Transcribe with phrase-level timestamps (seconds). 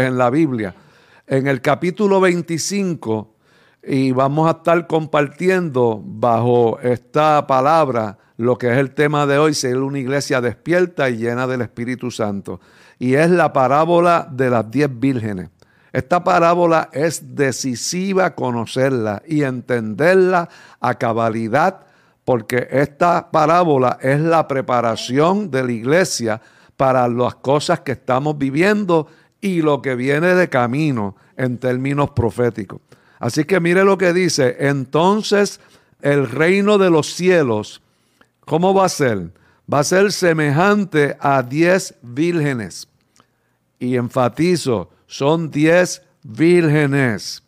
[0.00, 0.74] en la Biblia.
[1.26, 3.34] En el capítulo 25,
[3.84, 9.54] y vamos a estar compartiendo bajo esta palabra lo que es el tema de hoy,
[9.54, 12.60] ser una iglesia despierta y llena del Espíritu Santo.
[12.98, 15.50] Y es la parábola de las diez vírgenes.
[15.92, 20.48] Esta parábola es decisiva conocerla y entenderla
[20.80, 21.86] a cabalidad,
[22.24, 26.40] porque esta parábola es la preparación de la iglesia
[26.76, 29.06] para las cosas que estamos viviendo
[29.42, 32.80] y lo que viene de camino en términos proféticos.
[33.18, 35.60] Así que mire lo que dice, entonces
[36.00, 37.82] el reino de los cielos,
[38.46, 39.32] ¿cómo va a ser?
[39.72, 42.88] Va a ser semejante a diez vírgenes.
[43.78, 47.42] Y enfatizo, son diez vírgenes,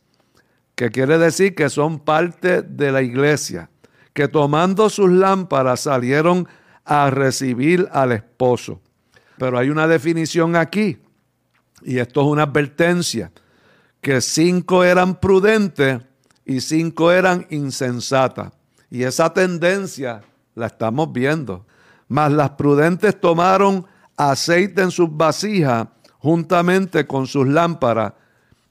[0.74, 3.70] que quiere decir que son parte de la iglesia,
[4.12, 6.48] que tomando sus lámparas salieron
[6.84, 8.80] a recibir al esposo.
[9.38, 10.98] Pero hay una definición aquí,
[11.84, 13.30] y esto es una advertencia
[14.00, 16.00] que cinco eran prudentes
[16.44, 18.52] y cinco eran insensatas.
[18.90, 20.22] Y esa tendencia
[20.54, 21.66] la estamos viendo.
[22.08, 28.12] Mas las prudentes tomaron aceite en sus vasijas juntamente con sus lámparas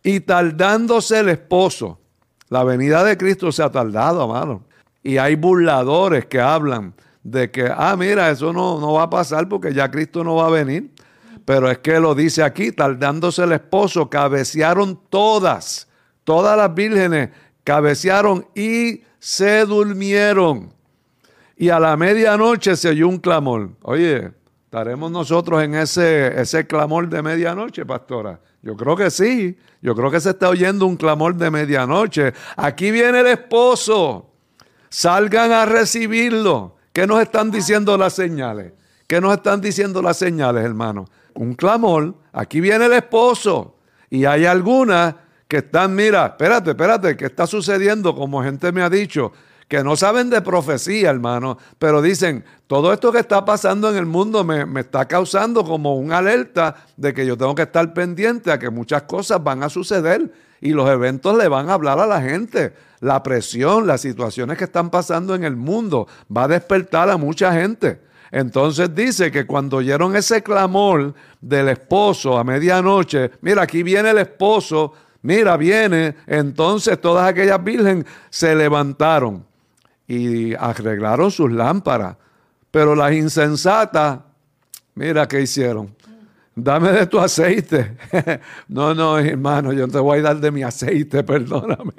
[0.04, 2.00] y tardándose el esposo.
[2.50, 4.62] La venida de Cristo se ha tardado, amado.
[5.02, 9.50] Y hay burladores que hablan de que, ah, mira, eso no, no va a pasar
[9.50, 10.92] porque ya Cristo no va a venir
[11.46, 15.88] pero es que lo dice aquí, tardándose el esposo, cabecearon todas,
[16.24, 17.30] todas las vírgenes
[17.64, 20.74] cabecearon y se durmieron.
[21.56, 23.70] Y a la medianoche se oyó un clamor.
[23.84, 24.32] Oye,
[24.66, 28.40] ¿estaremos nosotros en ese, ese clamor de medianoche, pastora?
[28.62, 29.58] Yo creo que sí.
[29.82, 32.34] Yo creo que se está oyendo un clamor de medianoche.
[32.56, 34.30] Aquí viene el esposo.
[34.90, 36.76] Salgan a recibirlo.
[36.92, 38.74] ¿Qué nos están diciendo las señales?
[39.08, 41.06] ¿Qué nos están diciendo las señales, hermano?
[41.36, 43.76] Un clamor, aquí viene el esposo.
[44.10, 45.16] Y hay algunas
[45.48, 48.16] que están, mira, espérate, espérate, ¿qué está sucediendo?
[48.16, 49.32] Como gente me ha dicho,
[49.68, 54.06] que no saben de profecía, hermano, pero dicen, todo esto que está pasando en el
[54.06, 58.52] mundo me, me, está causando como un alerta de que yo tengo que estar pendiente
[58.52, 60.32] a que muchas cosas van a suceder
[60.62, 62.74] y los eventos le van a hablar a la gente.
[63.00, 67.52] La presión, las situaciones que están pasando en el mundo va a despertar a mucha
[67.52, 68.00] gente.
[68.34, 74.18] Entonces dice que cuando oyeron ese clamor del esposo a medianoche, mira, aquí viene el
[74.18, 79.46] esposo, mira, viene, entonces todas aquellas vírgenes se levantaron
[80.08, 82.18] y arreglaron sus lámparas.
[82.72, 84.22] Pero las insensatas,
[84.96, 85.96] mira qué hicieron.
[86.56, 87.98] Dame de tu aceite.
[88.68, 91.94] no, no, hermano, yo no te voy a dar de mi aceite, perdóname.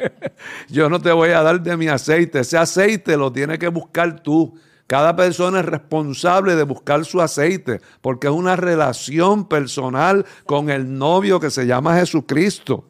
[0.69, 2.41] yo no te voy a dar de mi aceite.
[2.41, 4.59] Ese aceite lo tienes que buscar tú.
[4.87, 10.99] Cada persona es responsable de buscar su aceite, porque es una relación personal con el
[10.99, 12.85] novio que se llama Jesucristo.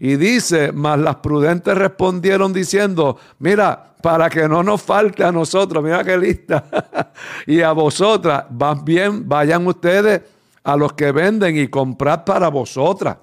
[0.00, 5.82] Y dice, mas las prudentes respondieron diciendo, mira, para que no nos falte a nosotros,
[5.82, 7.12] mira qué lista,
[7.46, 10.22] y a vosotras, van bien, vayan ustedes
[10.64, 13.16] a los que venden y comprad para vosotras,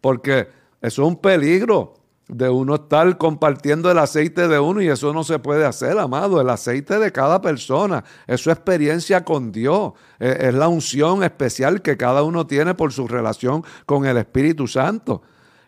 [0.00, 0.48] porque
[0.80, 2.01] eso es un peligro
[2.32, 6.40] de uno estar compartiendo el aceite de uno y eso no se puede hacer, amado.
[6.40, 11.82] El aceite de cada persona es su experiencia con Dios, e, es, la unción especial
[11.82, 15.22] que cada uno tiene por su relación con el Espíritu Santo.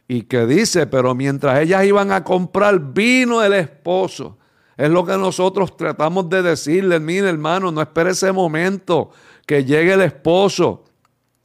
[0.08, 4.38] Y que dice, pero mientras ellas iban a comprar, vino el esposo.
[4.76, 9.10] Es lo que nosotros tratamos de decirle, mire hermano, no espere ese momento
[9.46, 10.84] que llegue el esposo.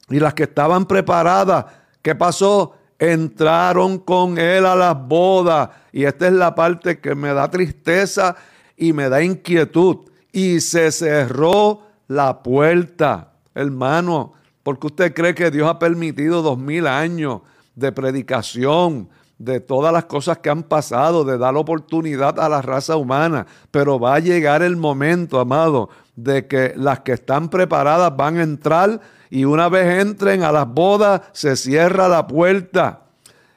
[0.10, 1.66] Y las que estaban preparadas,
[2.02, 2.79] ¿qué pasó?
[3.00, 5.70] Entraron con él a las bodas.
[5.92, 8.36] Y esta es la parte que me da tristeza
[8.78, 9.98] y me da inquietud.
[10.32, 16.86] Y se cerró la puerta, hermano, porque usted cree que Dios ha permitido dos mil
[16.86, 17.42] años
[17.76, 22.98] de predicación, de todas las cosas que han pasado, de dar oportunidad a la raza
[22.98, 23.48] humana.
[23.72, 28.44] Pero va a llegar el momento, amado, de que las que están preparadas van a
[28.44, 29.00] entrar
[29.30, 33.02] y una vez entren a las bodas se cierra la puerta.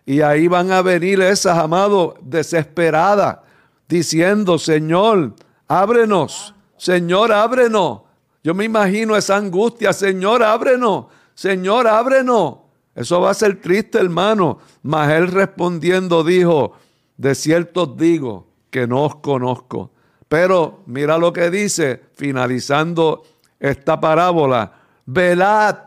[0.05, 3.39] Y ahí van a venir esas, amados, desesperadas,
[3.89, 5.35] diciendo, Señor,
[5.69, 8.03] ábrenos, Señor, ábrenos.
[8.43, 12.57] Yo me imagino esa angustia, Señor, ábrenos, Señor, ábrenos.
[12.95, 14.59] Eso va a ser triste, hermano.
[14.83, 16.75] Mas él respondiendo dijo,
[17.17, 19.93] de cierto os digo que no os conozco.
[20.29, 23.23] Pero mira lo que dice, finalizando
[23.61, 25.79] esta parábola, velad,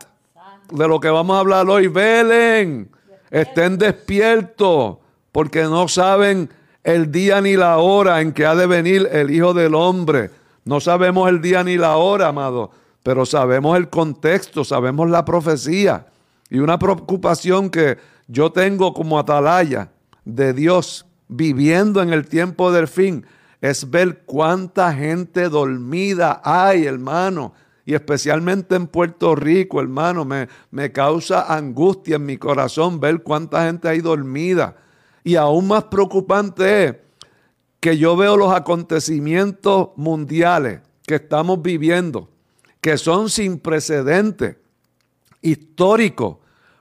[0.70, 2.90] de lo que vamos a hablar hoy, velen,
[3.30, 4.98] estén despiertos,
[5.32, 6.50] porque no saben
[6.82, 10.30] el día ni la hora en que ha de venir el Hijo del Hombre.
[10.64, 12.70] No sabemos el día ni la hora, amado,
[13.02, 16.06] pero sabemos el contexto, sabemos la profecía.
[16.48, 17.98] Y una preocupación que
[18.28, 19.90] yo tengo como atalaya
[20.24, 23.26] de Dios viviendo en el tiempo del fin
[23.60, 27.52] es ver cuánta gente dormida hay, hermano.
[27.86, 33.64] Y especialmente en Puerto Rico, hermano, me, me causa angustia en mi corazón ver cuánta
[33.64, 34.76] gente hay dormida.
[35.22, 36.96] Y aún más preocupante es
[37.78, 42.28] que yo veo los acontecimientos mundiales que estamos viviendo,
[42.80, 44.56] que son sin precedentes,
[45.40, 46.38] históricos,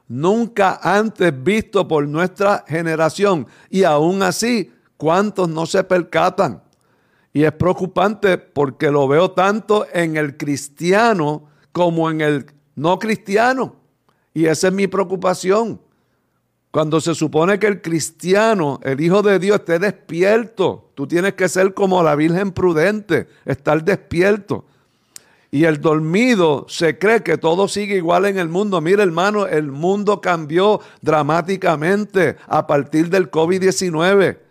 [0.07, 3.45] nunca antes visto por nuestra generación.
[3.69, 6.63] Y aún así, ¿cuántos no se percatan?
[7.35, 11.43] Y es preocupante porque lo veo tanto en el cristiano
[11.73, 12.45] como en el
[12.75, 13.75] no cristiano.
[14.33, 15.81] Y esa es mi preocupación.
[16.71, 21.49] Cuando se supone que el cristiano, el Hijo de Dios, esté despierto, tú tienes que
[21.49, 24.63] ser como la Virgen prudente, estar despierto.
[25.51, 28.79] Y el dormido se cree que todo sigue igual en el mundo.
[28.79, 34.44] Mira, hermano, el mundo cambió dramáticamente a partir del COVID-19.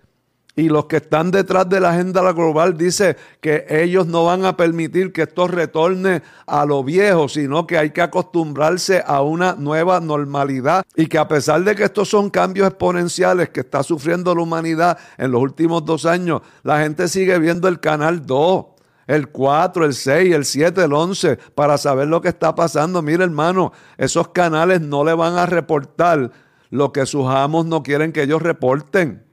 [0.57, 4.57] Y los que están detrás de la agenda global dice que ellos no van a
[4.57, 9.99] permitir que esto retorne a lo viejo, sino que hay que acostumbrarse a una nueva
[9.99, 14.43] normalidad y que a pesar de que estos son cambios exponenciales que está sufriendo la
[14.43, 18.67] humanidad en los últimos dos años, la gente sigue viendo el canal 2
[19.07, 23.03] el 4, el 6, el 7, el 11, para saber lo que está pasando.
[23.03, 26.31] Mire, hermano, esos canales no le van a reportar
[26.71, 29.24] lo que sus amos no quieren que ellos reporten.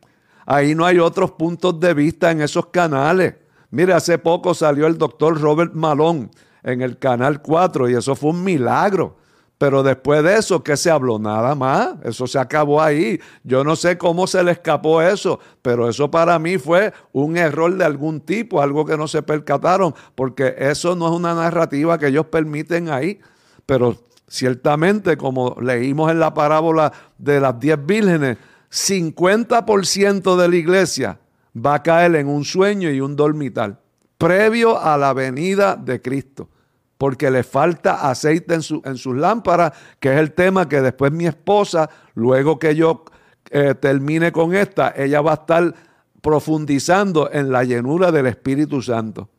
[0.51, 3.35] Ahí no hay otros puntos de vista en esos canales.
[3.69, 6.29] Mire, hace poco salió el doctor Robert Malone
[6.61, 9.15] en el canal 4 y eso fue un milagro.
[9.57, 11.19] Pero después de eso, ¿qué se habló?
[11.19, 11.93] Nada más.
[12.03, 13.17] Eso se acabó ahí.
[13.45, 17.73] Yo no sé cómo se le escapó eso, pero eso para mí fue un error
[17.77, 22.07] de algún tipo, algo que no se percataron, porque eso no es una narrativa que
[22.07, 23.21] ellos permiten ahí.
[23.65, 23.95] Pero
[24.27, 28.37] ciertamente, como leímos en la parábola de las diez vírgenes,
[28.71, 31.19] 50% de la iglesia
[31.55, 33.79] va a caer en un sueño y un dormital,
[34.17, 36.49] previo a la venida de Cristo,
[36.97, 41.11] porque le falta aceite en, su, en sus lámparas, que es el tema que después
[41.11, 43.03] mi esposa, luego que yo
[43.49, 45.73] eh, termine con esta, ella va a estar
[46.21, 49.29] profundizando en la llenura del Espíritu Santo.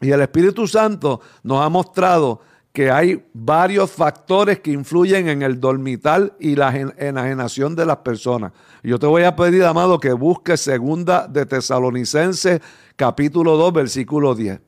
[0.00, 2.40] Y el Espíritu Santo nos ha mostrado
[2.74, 8.50] que hay varios factores que influyen en el dormital y la enajenación de las personas.
[8.82, 12.60] Yo te voy a pedir, amado, que busques segunda de Tesalonicenses,
[12.96, 14.58] capítulo 2, versículo 10.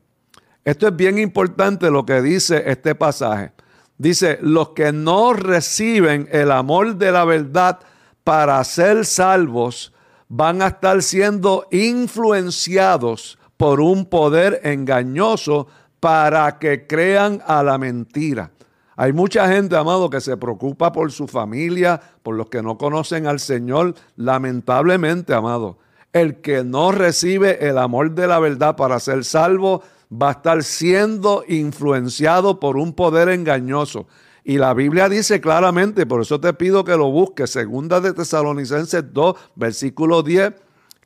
[0.64, 3.50] Esto es bien importante lo que dice este pasaje.
[3.98, 7.80] Dice, los que no reciben el amor de la verdad
[8.22, 9.92] para ser salvos
[10.28, 15.66] van a estar siendo influenciados por un poder engañoso
[16.00, 18.50] para que crean a la mentira.
[18.96, 23.26] Hay mucha gente, amado, que se preocupa por su familia, por los que no conocen
[23.26, 23.94] al Señor.
[24.16, 25.78] Lamentablemente, amado,
[26.14, 30.62] el que no recibe el amor de la verdad para ser salvo va a estar
[30.62, 34.06] siendo influenciado por un poder engañoso.
[34.44, 39.12] Y la Biblia dice claramente, por eso te pido que lo busques, segunda de Tesalonicenses
[39.12, 40.54] 2, versículo 10,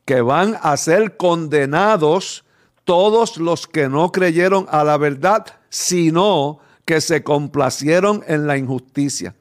[0.05, 2.45] que van a ser condenados
[2.85, 9.35] todos los que no creyeron a la verdad, sino que se complacieron en la injusticia.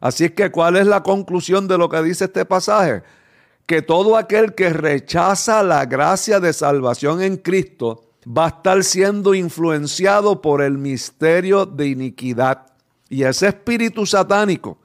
[0.00, 3.02] Así es que, ¿cuál es la conclusión de lo que dice este pasaje?
[3.64, 9.34] Que todo aquel que rechaza la gracia de salvación en Cristo va a estar siendo
[9.34, 12.66] influenciado por el misterio de iniquidad.
[13.08, 14.78] Y ese espíritu satánico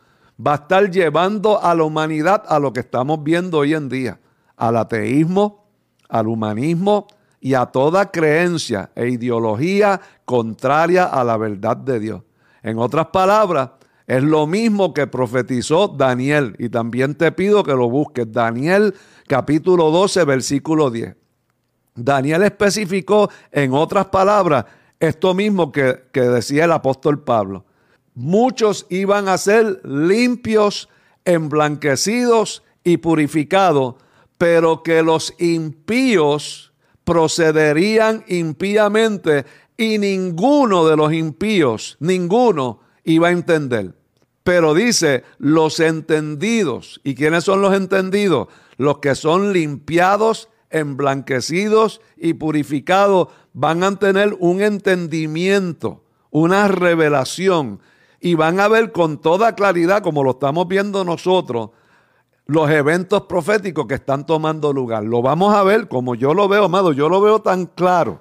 [0.46, 4.20] va a estar llevando a la humanidad a lo que estamos viendo hoy en día,
[4.58, 5.66] al ateísmo,
[6.08, 7.08] al humanismo,
[7.42, 12.22] y a toda creencia e ideología contraria a la verdad de Dios.
[12.62, 13.72] En otras palabras,
[14.06, 16.56] es lo mismo que profetizó Daniel.
[16.60, 18.32] Y también te pido que lo busques.
[18.32, 18.94] Daniel
[19.28, 21.16] capítulo 12, versículo 10.
[21.96, 24.66] Daniel especificó en otras palabras
[25.00, 27.66] esto mismo que, que decía el apóstol Pablo.
[28.14, 30.90] Muchos iban a ser limpios,
[31.26, 33.96] emblanquecidos y purificados,
[34.38, 36.71] pero que los impíos
[37.12, 39.44] procederían impíamente
[39.76, 43.94] y ninguno de los impíos, ninguno iba a entender.
[44.44, 47.02] Pero dice, los entendidos.
[47.04, 48.48] ¿Y quiénes son los entendidos?
[48.78, 57.82] Los que son limpiados, emblanquecidos y purificados van a tener un entendimiento, una revelación
[58.22, 61.72] y van a ver con toda claridad, como lo estamos viendo nosotros,
[62.52, 65.06] los eventos proféticos que están tomando lugar.
[65.06, 68.20] Lo vamos a ver como yo lo veo, amado, yo lo veo tan claro.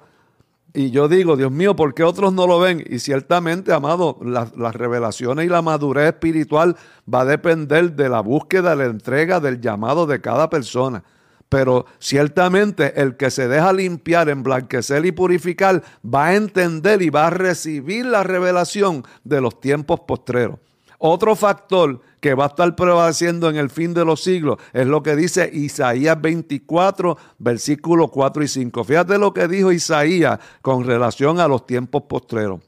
[0.73, 2.81] Y yo digo, Dios mío, ¿por qué otros no lo ven?
[2.89, 6.77] Y ciertamente, amado, las, revelaciones y la madurez espiritual
[7.13, 11.03] va a depender de la búsqueda, la entrega, del llamado de cada persona.
[11.49, 17.27] Pero ciertamente el que se deja limpiar, emblanquecer y purificar, va a entender y va
[17.27, 20.57] a recibir la revelación de los tiempos postreros.
[20.99, 25.01] Otro factor que va a estar prevaleciendo en el fin de los siglos es lo
[25.01, 28.83] que dice Isaías 24, versículos 4 y 5.
[28.83, 32.61] Fíjate lo que dijo Isaías con relación a los tiempos postreros.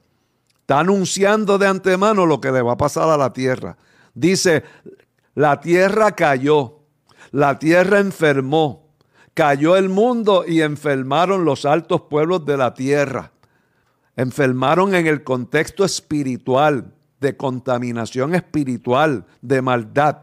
[0.62, 3.78] Está anunciando de antemano lo que le va a pasar a la tierra.
[4.16, 4.64] Dice,
[5.36, 6.80] la tierra cayó,
[7.32, 8.90] la tierra enfermó,
[9.36, 13.32] cayó el mundo y enfermaron los altos pueblos de la tierra.
[14.16, 20.18] Enfermaron en el contexto espiritual de contaminación espiritual, de maldad.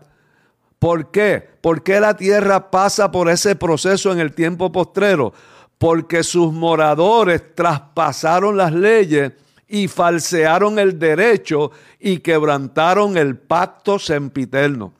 [0.79, 1.45] ¿Por qué?
[1.61, 5.33] ¿Por qué la tierra pasa por ese proceso en el tiempo postrero?
[5.79, 9.33] Porque sus moradores traspasaron las leyes
[9.67, 14.93] y falsearon el derecho y quebrantaron el pacto sempiterno.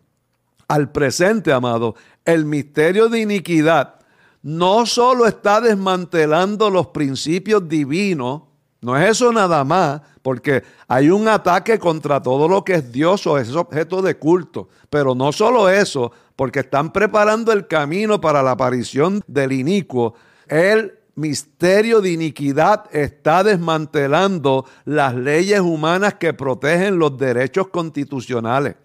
[0.69, 3.97] Al presente, amado, el misterio de iniquidad
[4.43, 8.43] no solo está desmantelando los principios divinos,
[8.83, 13.27] no es eso nada más, porque hay un ataque contra todo lo que es Dios
[13.27, 14.69] o es objeto de culto.
[14.89, 20.15] Pero no solo eso, porque están preparando el camino para la aparición del inicuo.
[20.47, 28.77] El misterio de iniquidad está desmantelando las leyes humanas que protegen los derechos constitucionales.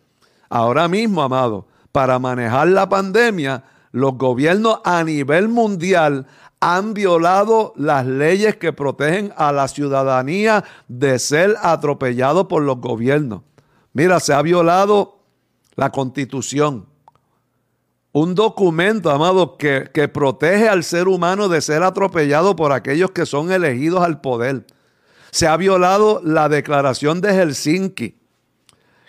[0.50, 6.28] Ahora mismo, amado, para manejar la pandemia, los gobiernos a nivel mundial
[6.68, 13.44] han violado las leyes que protegen a la ciudadanía de ser atropellado por los gobiernos.
[13.94, 15.20] Mira, se ha violado
[15.76, 16.88] la constitución.
[18.14, 23.28] Un documento, amado, que, que protege al ser humano de ser atropellado por aquellos que
[23.28, 24.66] son elegidos al poder.
[25.30, 28.18] Se ha violado la declaración de Helsinki.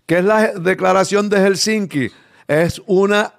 [0.04, 2.10] ¿Qué es la declaración de Helsinki?
[2.48, 3.32] Es una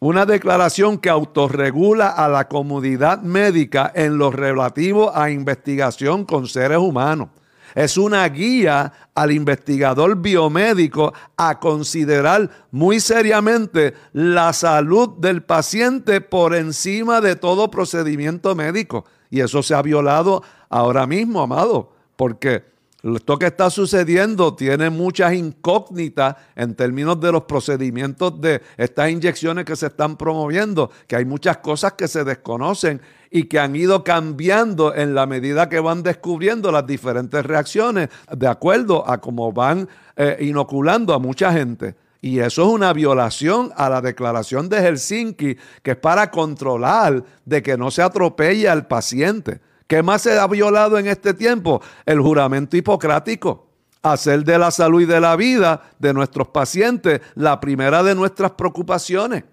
[0.00, 6.78] una declaración que autorregula a la comunidad médica en lo relativo a investigación con seres
[6.78, 7.28] humanos.
[7.74, 16.54] Es una guía al investigador biomédico a considerar muy seriamente la salud del paciente por
[16.54, 19.04] encima de todo procedimiento médico.
[19.30, 22.64] Y eso se ha violado ahora mismo, amado, porque
[23.02, 29.64] esto que está sucediendo tiene muchas incógnitas en términos de los procedimientos de estas inyecciones
[29.64, 33.00] que se están promoviendo, que hay muchas cosas que se desconocen
[33.30, 38.48] y que han ido cambiando en la medida que van descubriendo las diferentes reacciones de
[38.48, 41.94] acuerdo a cómo van eh, inoculando a mucha gente.
[42.20, 47.62] Y eso es una violación a la declaración de Helsinki, que es para controlar de
[47.62, 49.60] que no se atropelle al paciente.
[49.88, 51.80] ¿Qué más se ha violado en este tiempo?
[52.04, 53.66] El juramento hipocrático.
[54.02, 58.52] Hacer de la salud y de la vida de nuestros pacientes la primera de nuestras
[58.52, 59.44] preocupaciones.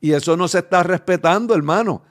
[0.00, 2.02] Y eso no se está respetando, hermano.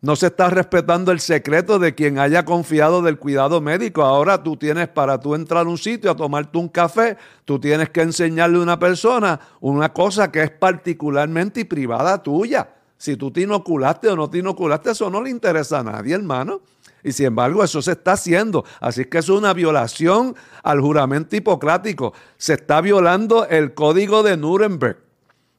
[0.00, 4.02] No se está respetando el secreto de quien haya confiado del cuidado médico.
[4.02, 7.90] Ahora tú tienes para tú entrar a un sitio a tomarte un café, tú tienes
[7.90, 12.68] que enseñarle a una persona una cosa que es particularmente y privada tuya.
[12.96, 16.60] Si tú te inoculaste o no te inoculaste, eso no le interesa a nadie, hermano.
[17.02, 18.64] Y sin embargo, eso se está haciendo.
[18.80, 22.12] Así que es una violación al juramento hipocrático.
[22.36, 24.98] Se está violando el código de Nuremberg,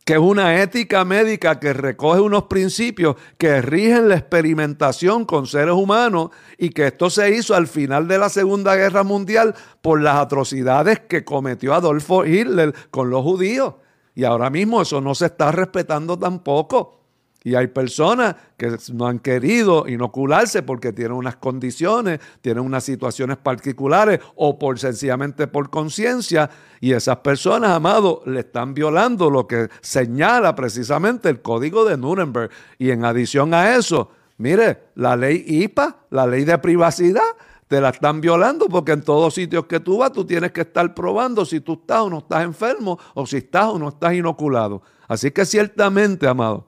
[0.06, 5.76] que es una ética médica que recoge unos principios que rigen la experimentación con seres
[5.76, 10.18] humanos y que esto se hizo al final de la Segunda Guerra Mundial por las
[10.18, 13.76] atrocidades que cometió Adolfo Hitler con los judíos.
[14.16, 16.99] Y ahora mismo eso no se está respetando tampoco.
[17.44, 23.38] Y hay personas que no han querido inocularse porque tienen unas condiciones, tienen unas situaciones
[23.38, 26.50] particulares o por sencillamente por conciencia.
[26.82, 32.52] Y esas personas, amados, le están violando lo que señala precisamente el código de Nuremberg.
[32.78, 37.24] Y en adición a eso, mire, la ley IPA, la ley de privacidad,
[37.70, 40.94] te la están violando porque en todos sitios que tú vas tú tienes que estar
[40.96, 44.82] probando si tú estás o no estás enfermo o si estás o no estás inoculado.
[45.08, 46.66] Así que ciertamente, amado,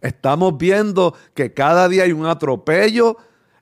[0.00, 3.16] Estamos viendo que cada día hay un atropello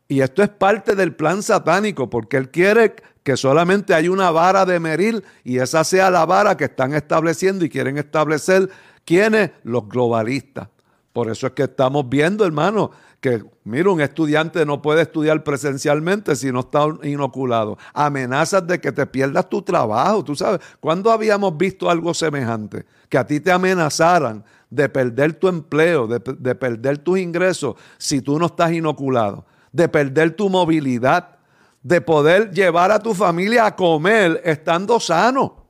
[0.07, 4.65] y esto es parte del plan satánico porque él quiere que solamente hay una vara
[4.65, 8.71] de medir y esa sea la vara que están estableciendo y quieren establecer
[9.05, 10.69] quiénes, los globalistas.
[11.13, 12.91] Por eso es que estamos viendo, hermano,
[13.21, 17.77] que, mira, un estudiante no puede estudiar presencialmente si no está inoculado.
[17.93, 20.61] Amenazas de que te pierdas tu trabajo, tú sabes.
[20.79, 22.87] ¿Cuándo habíamos visto algo semejante?
[23.09, 28.39] Que a ti te amenazaran de perder tu empleo, de, perder tus ingresos si tú
[28.39, 29.47] no estás inoculado.
[29.71, 31.37] de perder tu movilidad,
[31.83, 35.67] de poder llevar a tu familia a comer estando sano.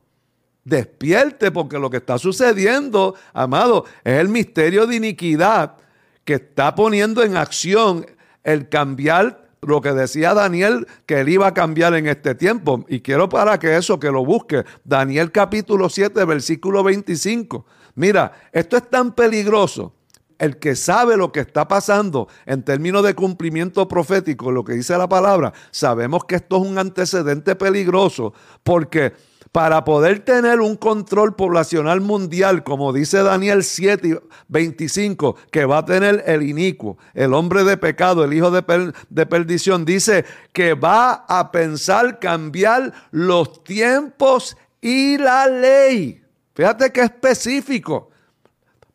[0.65, 5.77] Despierte porque lo que está sucediendo, amado, es el misterio de iniquidad
[6.25, 8.07] que está poniendo en acción
[8.45, 12.85] el cambiar lo que decía Daniel que él iba a cambiar en este tiempo.
[12.89, 14.65] Y quiero para que eso, que lo busque.
[14.85, 17.67] Daniel capítulo 7, versículo 25.
[17.99, 19.93] Mira, esto es tan peligroso.
[20.39, 24.97] El que sabe lo que está pasando en términos de cumplimiento profético, lo que dice
[24.97, 29.15] la palabra, sabemos que esto es un antecedente peligroso porque
[29.51, 35.85] para poder tener un control poblacional mundial, como dice Daniel 7, 25, que va a
[35.85, 41.25] tener el inicuo, el hombre de pecado, el hijo de, de perdición, dice que va
[41.29, 46.23] a pensar cambiar los tiempos y la ley.
[46.59, 48.11] Fíjate qué específico.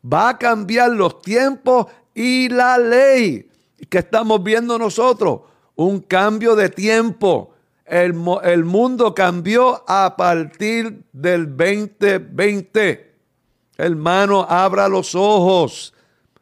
[0.04, 3.48] Va a cambiar los tiempos y la ley.
[3.88, 5.40] ¿Qué estamos viendo nosotros?
[5.74, 7.54] Un cambio de tiempo
[7.86, 13.14] el, mundo cambió a partir del 2020.
[13.78, 15.94] Hermano, abra los ojos,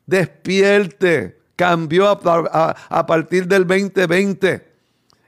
[0.04, 1.38] despierte.
[1.54, 4.72] Cambió a, a partir del 2020.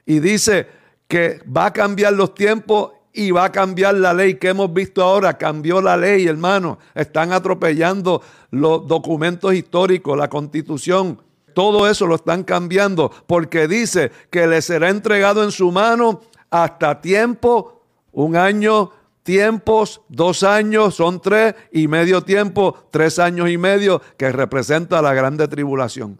[0.07, 0.67] Y dice
[1.07, 5.01] que va a cambiar los tiempos y va a cambiar la ley que hemos visto
[5.01, 5.37] ahora.
[5.37, 6.77] Cambió la ley, hermano.
[6.93, 11.21] Están atropellando los documentos históricos, la constitución.
[11.53, 16.99] Todo eso lo están cambiando porque dice que le será entregado en su mano hasta
[16.99, 17.81] tiempo,
[18.11, 18.91] un año,
[19.23, 25.13] tiempos, dos años, son tres, y medio tiempo, tres años y medio, que representa la
[25.13, 26.19] grande tribulación.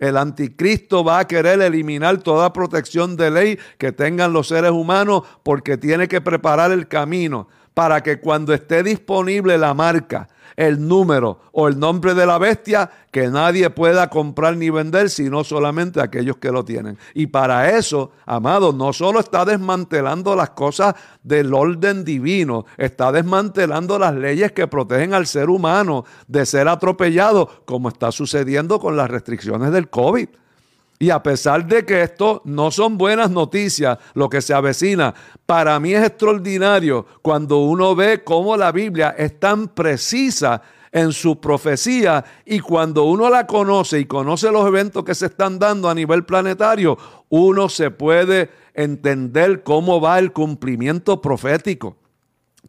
[0.00, 5.22] El anticristo va a querer eliminar toda protección de ley que tengan los seres humanos
[5.42, 11.40] porque tiene que preparar el camino para que cuando esté disponible la marca, el número
[11.52, 16.36] o el nombre de la bestia que nadie pueda comprar ni vender, sino solamente aquellos
[16.36, 16.98] que lo tienen.
[17.14, 23.98] Y para eso, amado, no solo está desmantelando las cosas del orden divino, está desmantelando
[23.98, 29.10] las leyes que protegen al ser humano de ser atropellado, como está sucediendo con las
[29.10, 30.28] restricciones del COVID.
[31.02, 35.14] Y a pesar de que esto no son buenas noticias, lo que se avecina,
[35.46, 40.60] para mí es extraordinario cuando uno ve cómo la Biblia es tan precisa
[40.92, 45.58] en su profecía y cuando uno la conoce y conoce los eventos que se están
[45.58, 46.98] dando a nivel planetario,
[47.30, 51.96] uno se puede entender cómo va el cumplimiento profético.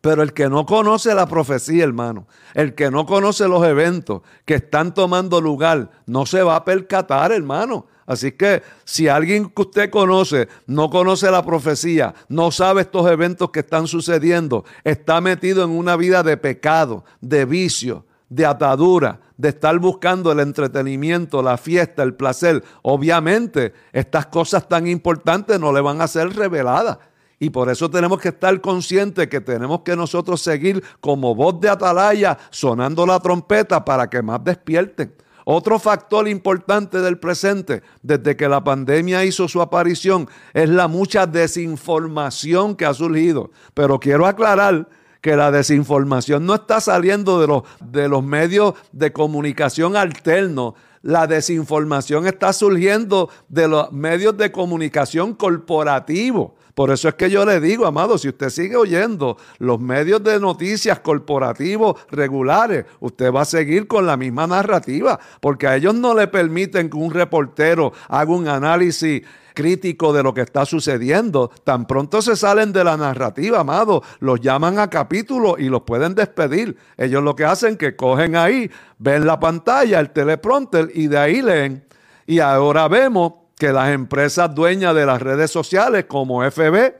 [0.02, 4.56] Pero el que no conoce la profecía, hermano, el que no conoce los eventos que
[4.56, 7.86] están tomando lugar, no se va a percatar, hermano.
[8.08, 13.52] Así que si alguien que usted conoce no conoce la profecía, no sabe estos eventos
[13.52, 19.50] que están sucediendo, está metido en una vida de pecado, de vicio, de atadura, de
[19.50, 25.82] estar buscando el entretenimiento, la fiesta, el placer, obviamente estas cosas tan importantes no le
[25.82, 26.98] van a ser reveladas.
[27.42, 31.70] Y por eso tenemos que estar conscientes que tenemos que nosotros seguir como voz de
[31.70, 35.12] atalaya sonando la trompeta para que más despierten.
[35.44, 41.26] Otro factor importante del presente, desde que la pandemia hizo su aparición, es la mucha
[41.26, 43.50] desinformación que ha surgido.
[43.74, 44.88] Pero quiero aclarar
[45.20, 50.76] que la desinformación no está saliendo de los, de los medios de comunicación alternos.
[51.02, 56.52] La desinformación está surgiendo de los medios de comunicación corporativos.
[56.74, 60.40] Por eso es que yo le digo, amado, si usted sigue oyendo los medios de
[60.40, 66.14] noticias corporativos regulares, usted va a seguir con la misma narrativa, porque a ellos no
[66.14, 69.22] le permiten que un reportero haga un análisis
[69.54, 71.52] crítico de lo que está sucediendo.
[71.64, 76.16] Tan pronto se salen de la narrativa, amado, los llaman a capítulo y los pueden
[76.16, 76.78] despedir.
[76.98, 81.42] Ellos lo que hacen que cogen ahí, ven la pantalla, el teleprompter y de ahí
[81.42, 81.84] leen.
[82.26, 86.96] Y ahora vemos que las empresas dueñas de las redes sociales como FB,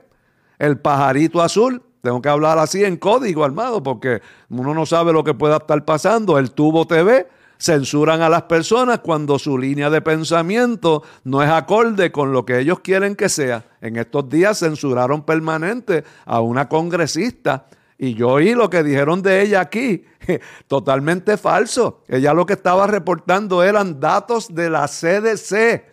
[0.60, 5.24] el pajarito azul, tengo que hablar así en código armado porque uno no sabe lo
[5.24, 7.26] que pueda estar pasando, el tubo TV,
[7.58, 12.60] censuran a las personas cuando su línea de pensamiento no es acorde con lo que
[12.60, 13.64] ellos quieren que sea.
[13.80, 17.66] En estos días censuraron permanente a una congresista
[17.98, 20.04] y yo oí lo que dijeron de ella aquí,
[20.68, 22.04] totalmente falso.
[22.06, 25.90] Ella lo que estaba reportando eran datos de la CDC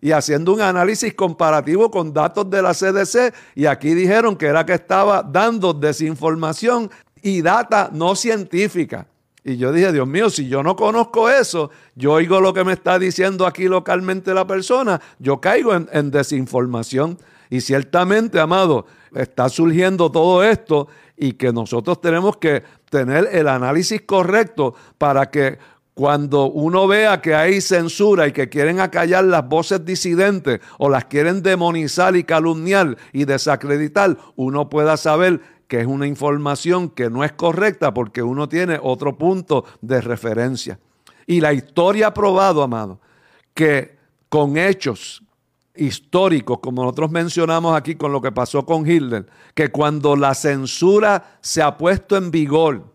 [0.00, 4.66] y haciendo un análisis comparativo con datos de la CDC y aquí dijeron que era
[4.66, 6.90] que estaba dando desinformación
[7.22, 9.06] y data no científica.
[9.42, 12.72] Y yo dije, Dios mío, si yo no conozco eso, yo oigo lo que me
[12.72, 17.16] está diciendo aquí localmente la persona, yo caigo en, en desinformación.
[17.48, 24.02] Y ciertamente, amado, está surgiendo todo esto y que nosotros tenemos que tener el análisis
[24.02, 25.58] correcto para que
[25.96, 31.06] cuando uno vea que hay censura y que quieren acallar las voces disidentes o las
[31.06, 37.24] quieren demonizar y calumniar y desacreditar, uno pueda saber que es una información que no
[37.24, 40.78] es correcta porque uno tiene otro punto de referencia.
[41.26, 43.00] Y la historia ha probado, amado,
[43.54, 43.96] que
[44.28, 45.22] con hechos
[45.74, 51.38] históricos, como nosotros mencionamos aquí con lo que pasó con Hitler, que cuando la censura
[51.40, 52.92] se ha puesto en vigor,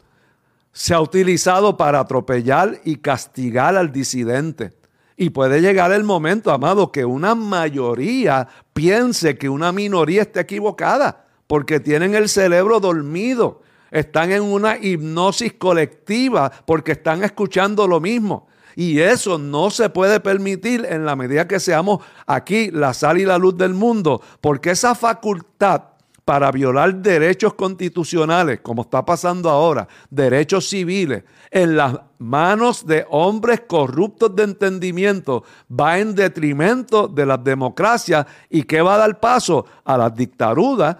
[0.72, 4.74] se ha utilizado para atropellar y castigar al disidente.
[5.18, 11.26] Y puede llegar el momento, amado, que una mayoría piense que una minoría está equivocada,
[11.48, 18.48] porque tienen el cerebro dormido, están en una hipnosis colectiva, porque están escuchando lo mismo.
[18.76, 23.26] Y eso no se puede permitir en la medida que seamos aquí la sal y
[23.26, 25.91] la luz del mundo, porque esa facultad
[26.26, 33.64] para violar derechos constitucionales, como está pasando ahora, derechos civiles, en las manos de hombres
[33.68, 39.66] corruptos de entendimiento, va en detrimento de las democracias y que va a dar paso
[39.84, 40.96] a las dictaduras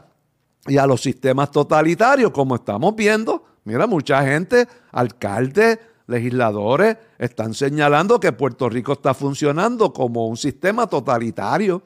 [0.68, 3.44] y a los sistemas totalitarios, como estamos viendo.
[3.64, 10.88] Mira, mucha gente, alcaldes, legisladores, están señalando que Puerto Rico está funcionando como un sistema
[10.88, 11.82] totalitario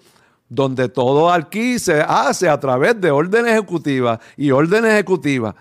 [0.49, 5.55] donde todo aquí se hace a través de órdenes ejecutivas y órdenes ejecutivas.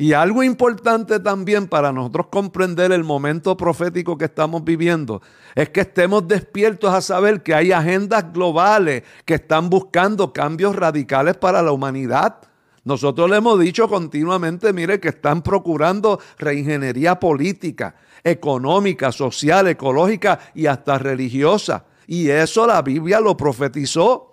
[0.00, 5.20] Y algo importante también para nosotros comprender el momento profético que estamos viviendo
[5.56, 11.36] es que estemos despiertos a saber que hay agendas globales que están buscando cambios radicales
[11.36, 12.36] para la humanidad.
[12.84, 20.66] Nosotros le hemos dicho continuamente, mire, que están procurando reingeniería política, económica, social, ecológica y
[20.66, 21.86] hasta religiosa.
[22.06, 24.27] Y eso la Biblia lo profetizó.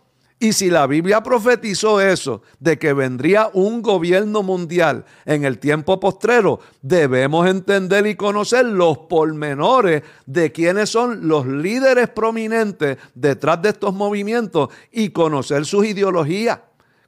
[0.46, 6.00] Y si la Biblia profetizó eso, de que vendría un gobierno mundial en el tiempo
[6.00, 13.70] postrero, debemos entender y conocer los pormenores de quiénes son los líderes prominentes detrás de
[13.70, 16.60] estos movimientos y conocer sus ideologías.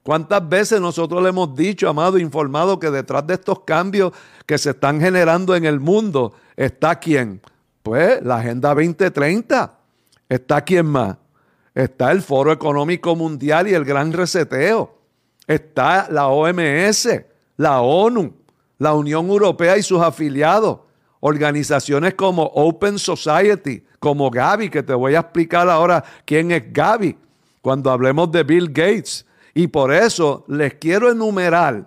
[0.02, 4.14] ¿Cuántas veces nosotros le hemos dicho, amado, informado que detrás de estos cambios
[4.48, 7.40] que se están generando en el mundo está quién?
[7.84, 9.78] Pues la Agenda 2030.
[10.28, 11.18] ¿Está quién más?
[11.78, 14.98] Está el Foro Económico Mundial y el Gran Reseteo.
[15.46, 17.08] Está la OMS,
[17.56, 18.34] la ONU,
[18.80, 20.80] la Unión Europea y sus afiliados.
[21.20, 27.16] Organizaciones como Open Society, como Gavi, que te voy a explicar ahora quién es Gavi
[27.62, 29.24] cuando hablemos de Bill Gates.
[29.54, 31.86] Y por eso les quiero enumerar,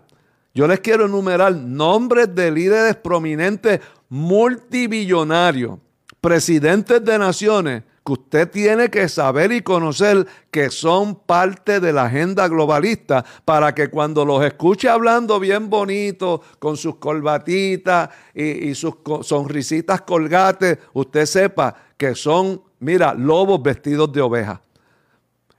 [0.55, 5.81] yo les quiero enumerar nombres de líderes prominentes multibillonarios,
[6.21, 12.07] presidentes de naciones que usted tiene que saber y conocer que son parte de la
[12.07, 18.95] agenda globalista para que cuando los escuche hablando bien bonito, con sus corbatitas y, sus
[19.23, 24.61] sonrisitas colgates, usted sepa que son, mira, lobos vestidos de oveja.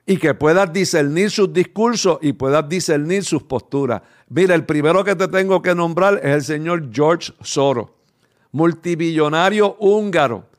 [0.06, 4.02] Y que puedas discernir sus discursos y puedas discernir sus posturas.
[4.28, 7.92] Mira, el primero que te tengo que nombrar es el señor George Soros,
[8.52, 10.51] multibillonario húngaro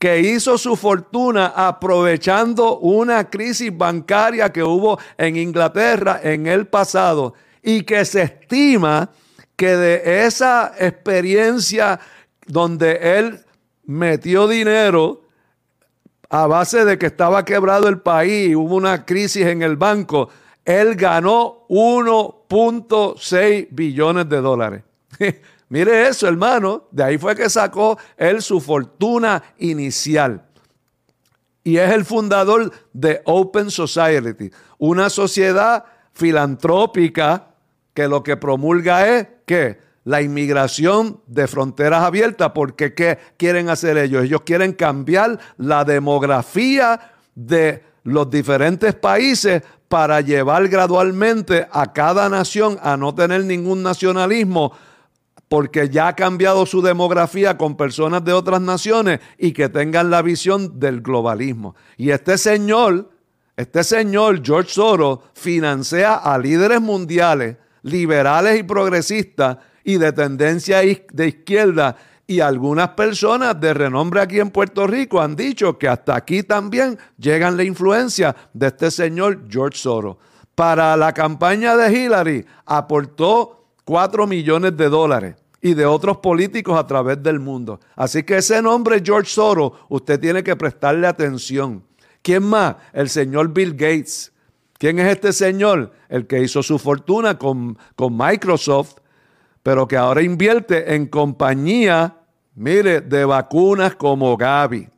[0.00, 7.34] que hizo su fortuna aprovechando una crisis bancaria que hubo en Inglaterra en el pasado
[7.62, 9.10] y que se estima
[9.56, 12.00] que de esa experiencia
[12.46, 13.40] donde él
[13.84, 15.20] metió dinero
[16.30, 20.30] a base de que estaba quebrado el país y hubo una crisis en el banco,
[20.64, 24.82] él ganó 1.6 billones de dólares.
[25.70, 26.88] Mire eso, hermano.
[26.90, 30.44] De ahí fue que sacó él su fortuna inicial.
[31.62, 37.48] Y es el fundador de Open Society, una sociedad filantrópica
[37.94, 43.98] que lo que promulga es que la inmigración de fronteras abiertas, porque ¿qué quieren hacer
[43.98, 44.24] ellos?
[44.24, 52.78] Ellos quieren cambiar la demografía de los diferentes países para llevar gradualmente a cada nación
[52.82, 54.72] a no tener ningún nacionalismo,
[55.50, 60.22] porque ya ha cambiado su demografía con personas de otras naciones y que tengan la
[60.22, 61.74] visión del globalismo.
[61.96, 63.10] Y este señor,
[63.56, 71.26] este señor George Soros, financia a líderes mundiales, liberales y progresistas y de tendencia de
[71.26, 71.96] izquierda.
[72.28, 76.96] Y algunas personas de renombre aquí en Puerto Rico han dicho que hasta aquí también
[77.18, 80.16] llegan la influencia de este señor George Soros.
[80.54, 86.86] Para la campaña de Hillary aportó 4 millones de dólares y de otros políticos a
[86.86, 87.80] través del mundo.
[87.96, 91.84] Así que ese nombre, George Soros, usted tiene que prestarle atención.
[92.22, 92.76] ¿Quién más?
[92.92, 94.32] El señor Bill Gates.
[94.78, 95.92] ¿Quién es este señor?
[96.08, 98.96] El que hizo su fortuna con, con Microsoft,
[99.62, 102.16] pero que ahora invierte en compañía,
[102.54, 104.88] mire, de vacunas como Gavi.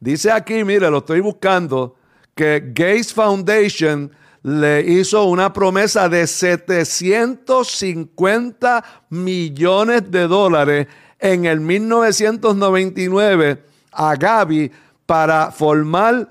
[0.00, 1.96] Dice aquí, mire, lo estoy buscando,
[2.34, 4.10] que Gates Foundation
[4.48, 10.86] le hizo una promesa de 750 millones de dólares
[11.18, 14.72] en el 1999 a Gavi
[15.04, 16.26] para formar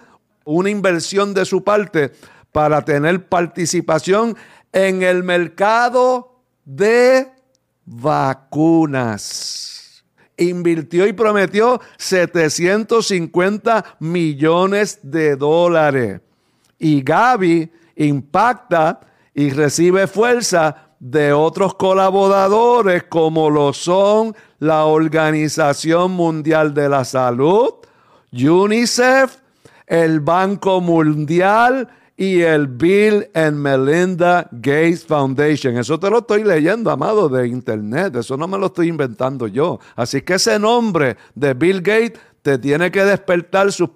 [0.46, 2.12] una inversión de su parte
[2.52, 4.36] para tener participación
[4.72, 7.28] en el mercado de
[7.86, 10.04] vacunas.
[10.38, 16.20] Invirtió y prometió 750 millones de dólares.
[16.80, 19.00] Y Gavi impacta
[19.34, 27.70] y recibe fuerza de otros colaboradores como lo son la Organización Mundial de la Salud,
[28.32, 29.38] UNICEF,
[29.86, 35.78] el Banco Mundial y el Bill and Melinda Gates Foundation.
[35.78, 38.16] Eso te lo estoy leyendo, amado, de internet.
[38.16, 39.80] Eso no me lo estoy inventando yo.
[39.96, 43.92] Así que ese nombre de Bill Gates te tiene que despertar su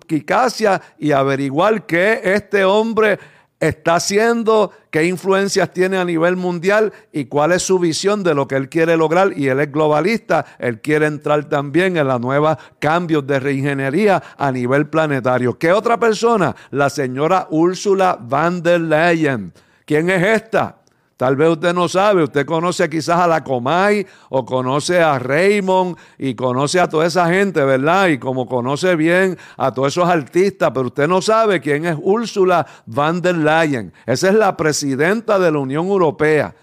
[0.99, 3.17] y averiguar que este hombre
[3.61, 8.47] está haciendo, qué influencias tiene a nivel mundial y cuál es su visión de lo
[8.47, 9.37] que él quiere lograr.
[9.37, 14.51] Y él es globalista, él quiere entrar también en la nueva cambios de reingeniería a
[14.51, 15.57] nivel planetario.
[15.57, 16.53] ¿Qué otra persona?
[16.71, 19.53] La señora Úrsula van der Leyen.
[19.85, 20.80] ¿Quién es esta?
[21.21, 25.95] Tal vez usted no sabe, usted conoce quizás a la Comay o conoce a Raymond
[26.17, 28.07] y conoce a toda esa gente, ¿verdad?
[28.07, 32.65] Y como conoce bien a todos esos artistas, pero usted no sabe quién es Úrsula
[32.87, 33.93] van der Leyen.
[34.07, 36.55] Esa es la presidenta de la Unión Europea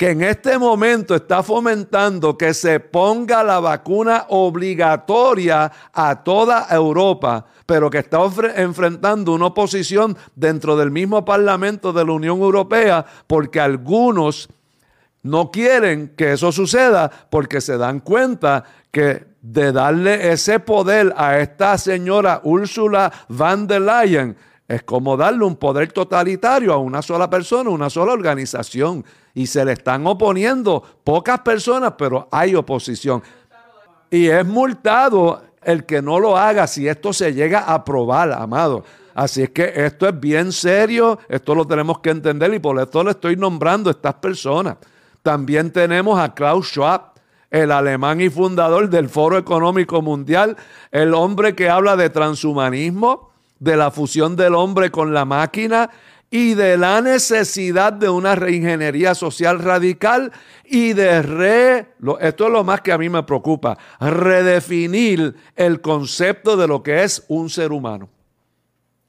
[0.00, 7.44] que en este momento está fomentando que se ponga la vacuna obligatoria a toda Europa,
[7.66, 8.18] pero que está
[8.56, 14.48] enfrentando una oposición dentro del mismo Parlamento de la Unión Europea porque algunos
[15.22, 21.40] no quieren que eso suceda porque se dan cuenta que de darle ese poder a
[21.40, 24.34] esta señora Úrsula van der Leyen
[24.70, 29.04] es como darle un poder totalitario a una sola persona, una sola organización
[29.34, 33.20] y se le están oponiendo pocas personas, pero hay oposición.
[34.12, 38.84] Y es multado el que no lo haga si esto se llega a aprobar, amado.
[39.12, 43.02] Así es que esto es bien serio, esto lo tenemos que entender y por esto
[43.02, 44.76] le estoy nombrando a estas personas.
[45.24, 47.10] También tenemos a Klaus Schwab,
[47.50, 50.56] el alemán y fundador del Foro Económico Mundial,
[50.92, 53.29] el hombre que habla de transhumanismo,
[53.60, 55.90] de la fusión del hombre con la máquina
[56.30, 60.32] y de la necesidad de una reingeniería social radical
[60.64, 66.56] y de re, esto es lo más que a mí me preocupa, redefinir el concepto
[66.56, 68.08] de lo que es un ser humano.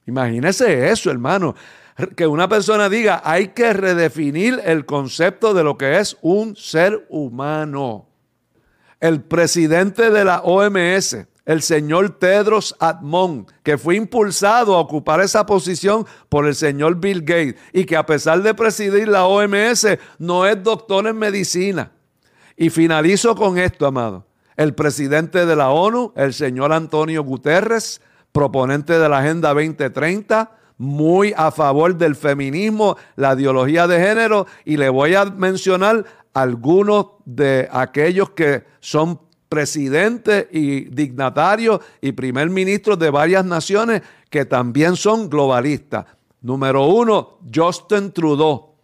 [0.08, 1.56] Imagínese eso, hermano,
[2.16, 7.06] que una persona diga, hay que redefinir el concepto de lo que es un ser
[7.10, 8.08] humano.
[9.00, 11.18] El presidente de la OMS,
[11.52, 17.22] el señor Tedros Admon, que fue impulsado a ocupar esa posición por el señor Bill
[17.22, 19.86] Gates y que a pesar de presidir la OMS
[20.18, 21.92] no es doctor en medicina.
[22.56, 24.26] Y finalizo con esto, amado.
[24.56, 31.34] El presidente de la ONU, el señor Antonio Guterres, proponente de la Agenda 2030, muy
[31.36, 37.68] a favor del feminismo, la ideología de género, y le voy a mencionar algunos de
[37.72, 39.20] aquellos que son
[39.52, 46.06] presidentes y dignatarios y primer ministros de varias naciones que también son globalistas.
[46.40, 48.76] Número uno, Justin Trudeau,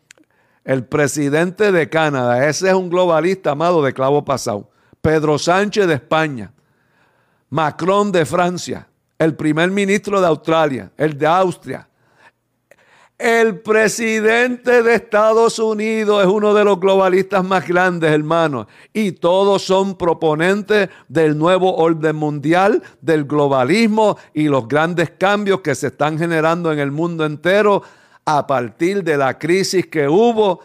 [0.66, 2.46] el presidente de Canadá.
[2.50, 4.70] Ese es un globalista amado de clavo pasado.
[5.02, 6.52] Pedro Sánchez de España.
[7.50, 8.90] Macron de Francia.
[9.18, 10.92] El primer ministro de Australia.
[10.98, 11.88] El de Austria.
[13.18, 18.68] El presidente de Estados Unidos es uno de los globalistas más grandes, hermanos.
[18.94, 25.74] Y todos son proponentes del nuevo orden mundial, del globalismo y los grandes cambios que
[25.74, 27.82] se están generando en el mundo entero
[28.24, 30.60] a partir de la crisis que hubo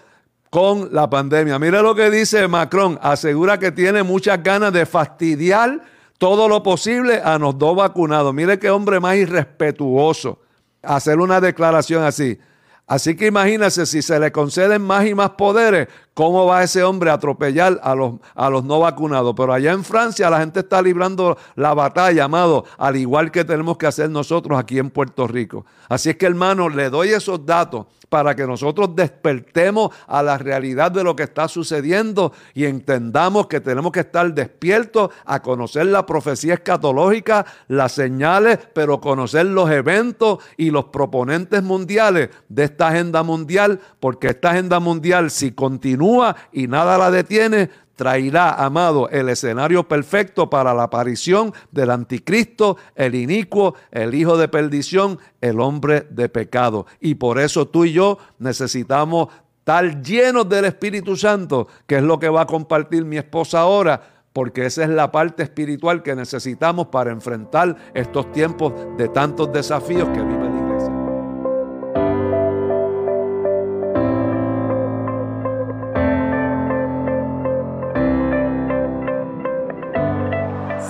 [0.51, 1.59] con la pandemia.
[1.59, 2.99] Mire lo que dice Macron.
[3.01, 5.81] Asegura que tiene muchas ganas de fastidiar
[6.19, 8.35] todo lo posible a los dos vacunados.
[8.35, 10.42] Mire qué hombre más irrespetuoso
[10.83, 12.39] hacer una declaración así.
[12.87, 17.11] Así que imagínese si se le conceden más y más poderes, ¿cómo va ese hombre
[17.11, 19.35] a atropellar a los, a los no vacunados?
[19.37, 23.79] Pero allá en Francia la gente está librando la batalla, amado, al igual que tenemos
[23.79, 25.65] que hacer nosotros aquí en Puerto Rico.
[25.89, 30.93] Así es que hermano, le doy esos datos para que nosotros despertemos a la realidad
[30.93, 36.05] de lo que está sucediendo y entendamos que tenemos que estar despiertos a conocer la
[36.05, 43.23] profecía escatológica, las señales, pero conocer los eventos y los proponentes mundiales de esta agenda
[43.23, 47.71] mundial, porque esta agenda mundial, si continúa y nada la detiene,
[48.03, 54.49] traerá, amado, el escenario perfecto para la aparición del anticristo, el inicuo, el hijo de
[54.49, 56.85] perdición, el hombre de pecado.
[56.99, 62.19] Y por eso tú y yo necesitamos estar llenos del Espíritu Santo, que es lo
[62.19, 66.89] que va a compartir mi esposa ahora, porque esa es la parte espiritual que necesitamos
[66.89, 70.42] para enfrentar estos tiempos de tantos desafíos que vive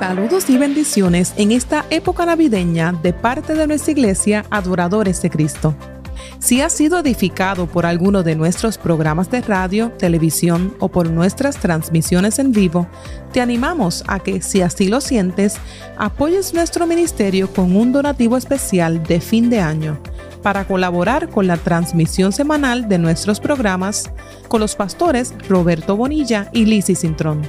[0.03, 5.77] Saludos y bendiciones en esta época navideña de parte de nuestra iglesia Adoradores de Cristo.
[6.41, 11.57] Si has sido edificado por alguno de nuestros programas de radio, televisión o por nuestras
[11.57, 12.89] transmisiones en vivo,
[13.33, 15.55] te animamos a que, si así lo sientes,
[15.97, 20.01] apoyes nuestro ministerio con un donativo especial de fin de año
[20.43, 24.11] para colaborar con la transmisión semanal de nuestros programas
[24.49, 27.43] con los pastores Roberto Bonilla y Lizzie Cintrón.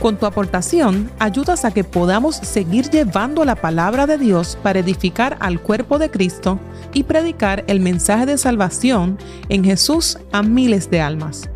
[0.00, 5.36] Con tu aportación, ayudas a que podamos seguir llevando la palabra de Dios para edificar
[5.40, 6.58] al cuerpo de Cristo
[6.94, 9.18] y predicar el mensaje de salvación
[9.50, 11.50] en Jesús a miles de almas.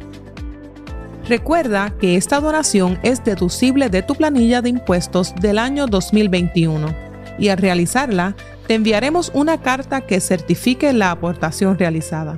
[1.26, 6.94] Recuerda que esta donación es deducible de tu planilla de impuestos del año 2021
[7.38, 12.36] y al realizarla te enviaremos una carta que certifique la aportación realizada.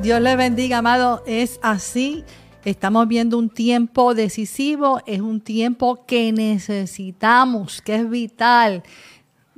[0.00, 1.22] Dios le bendiga, amado.
[1.26, 2.24] Es así.
[2.64, 8.82] Estamos viendo un tiempo decisivo, es un tiempo que necesitamos, que es vital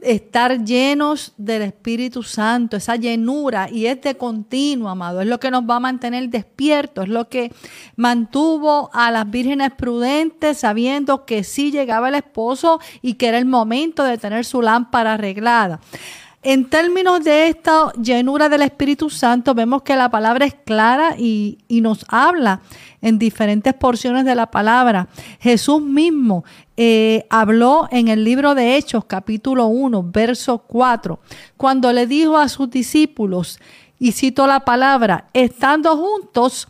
[0.02, 5.50] estar llenos del Espíritu Santo, esa llenura, y es de continuo, amado, es lo que
[5.50, 7.52] nos va a mantener despiertos, es lo que
[7.96, 13.46] mantuvo a las vírgenes prudentes sabiendo que sí llegaba el esposo y que era el
[13.46, 15.80] momento de tener su lámpara arreglada.
[16.44, 21.58] En términos de esta llenura del Espíritu Santo, vemos que la palabra es clara y,
[21.68, 22.62] y nos habla
[23.00, 25.06] en diferentes porciones de la palabra.
[25.38, 26.44] Jesús mismo
[26.76, 31.20] eh, habló en el libro de Hechos, capítulo 1, verso 4,
[31.56, 33.58] cuando le dijo a sus discípulos,
[33.98, 36.66] y cito la palabra, estando juntos,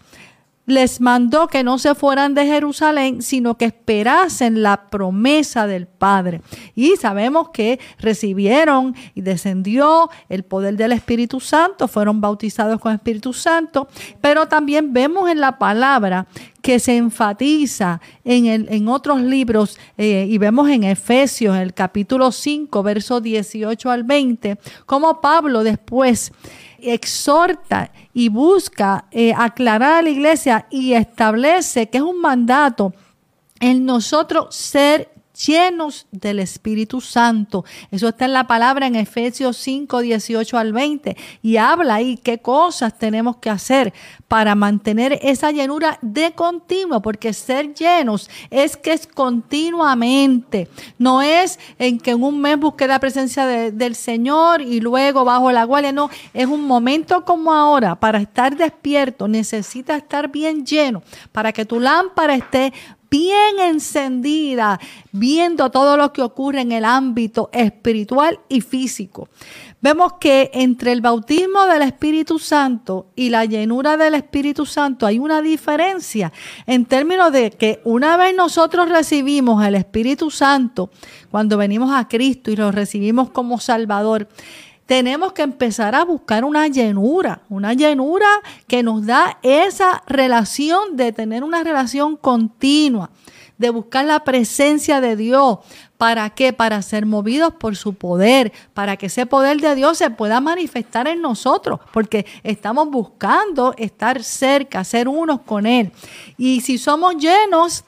[0.66, 6.40] les mandó que no se fueran de Jerusalén, sino que esperasen la promesa del Padre.
[6.74, 13.32] Y sabemos que recibieron y descendió el poder del Espíritu Santo, fueron bautizados con Espíritu
[13.32, 13.88] Santo,
[14.20, 16.26] pero también vemos en la palabra
[16.62, 22.82] que se enfatiza en, en otros libros eh, y vemos en Efesios, el capítulo 5,
[22.84, 26.32] versos 18 al 20, como Pablo después
[26.82, 32.92] exhorta y busca eh, aclarar a la iglesia y establece que es un mandato
[33.60, 35.11] en nosotros ser
[35.46, 37.64] llenos del Espíritu Santo.
[37.90, 41.16] Eso está en la palabra en Efesios 5, 18 al 20.
[41.42, 43.92] Y habla ahí qué cosas tenemos que hacer
[44.28, 50.68] para mantener esa llenura de continuo, porque ser llenos es que es continuamente.
[50.98, 55.52] No es en que en un mes busque la presencia del Señor y luego bajo
[55.52, 55.92] la guardia.
[55.92, 59.28] No, es un momento como ahora para estar despierto.
[59.28, 62.72] Necesita estar bien lleno para que tu lámpara esté
[63.12, 64.80] bien encendida,
[65.12, 69.28] viendo todo lo que ocurre en el ámbito espiritual y físico.
[69.82, 75.18] Vemos que entre el bautismo del Espíritu Santo y la llenura del Espíritu Santo hay
[75.18, 76.32] una diferencia
[76.66, 80.90] en términos de que una vez nosotros recibimos el Espíritu Santo,
[81.30, 84.26] cuando venimos a Cristo y lo recibimos como Salvador,
[84.86, 88.26] tenemos que empezar a buscar una llenura, una llenura
[88.66, 93.10] que nos da esa relación de tener una relación continua,
[93.58, 95.58] de buscar la presencia de Dios.
[95.96, 96.52] ¿Para qué?
[96.52, 101.06] Para ser movidos por su poder, para que ese poder de Dios se pueda manifestar
[101.06, 105.92] en nosotros, porque estamos buscando estar cerca, ser unos con Él.
[106.36, 107.84] Y si somos llenos,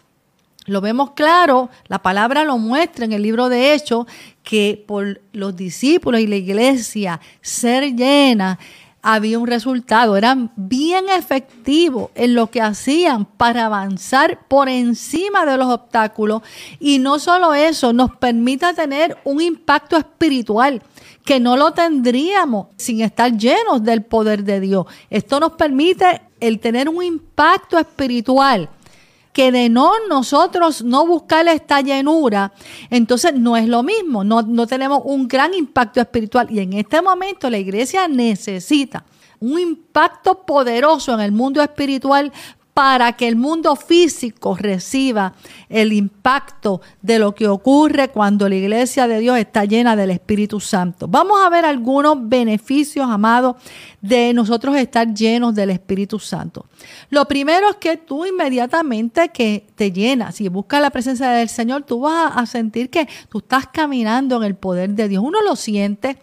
[0.66, 4.06] lo vemos claro, la palabra lo muestra en el libro de Hechos,
[4.42, 8.58] que por los discípulos y la iglesia ser llena,
[9.06, 15.58] había un resultado, eran bien efectivos en lo que hacían para avanzar por encima de
[15.58, 16.40] los obstáculos
[16.80, 20.82] y no solo eso, nos permite tener un impacto espiritual
[21.22, 24.86] que no lo tendríamos sin estar llenos del poder de Dios.
[25.10, 28.70] Esto nos permite el tener un impacto espiritual
[29.34, 32.52] que de no nosotros no buscar esta llenura,
[32.88, 36.46] entonces no es lo mismo, no, no tenemos un gran impacto espiritual.
[36.50, 39.04] Y en este momento la iglesia necesita
[39.40, 42.32] un impacto poderoso en el mundo espiritual
[42.74, 45.32] para que el mundo físico reciba
[45.68, 50.58] el impacto de lo que ocurre cuando la iglesia de Dios está llena del Espíritu
[50.58, 51.06] Santo.
[51.06, 53.54] Vamos a ver algunos beneficios, amados,
[54.02, 56.66] de nosotros estar llenos del Espíritu Santo.
[57.10, 61.84] Lo primero es que tú inmediatamente que te llenas y buscas la presencia del Señor,
[61.84, 65.22] tú vas a sentir que tú estás caminando en el poder de Dios.
[65.24, 66.18] Uno lo siente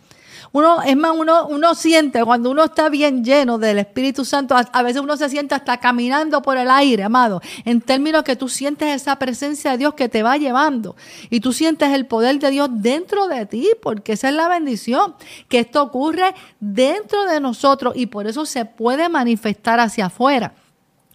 [0.53, 4.83] uno, es más, uno, uno siente cuando uno está bien lleno del Espíritu Santo, a,
[4.83, 8.89] veces uno se siente hasta caminando por el aire, amado, en términos que tú sientes
[8.89, 10.95] esa presencia de Dios que te va llevando
[11.29, 15.15] y tú sientes el poder de Dios dentro de ti, porque esa es la bendición,
[15.47, 20.53] que esto ocurre dentro de nosotros y por eso se puede manifestar hacia afuera.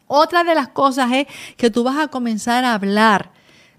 [0.07, 1.27] Otra de las cosas es
[1.57, 3.33] que tú vas a comenzar a hablar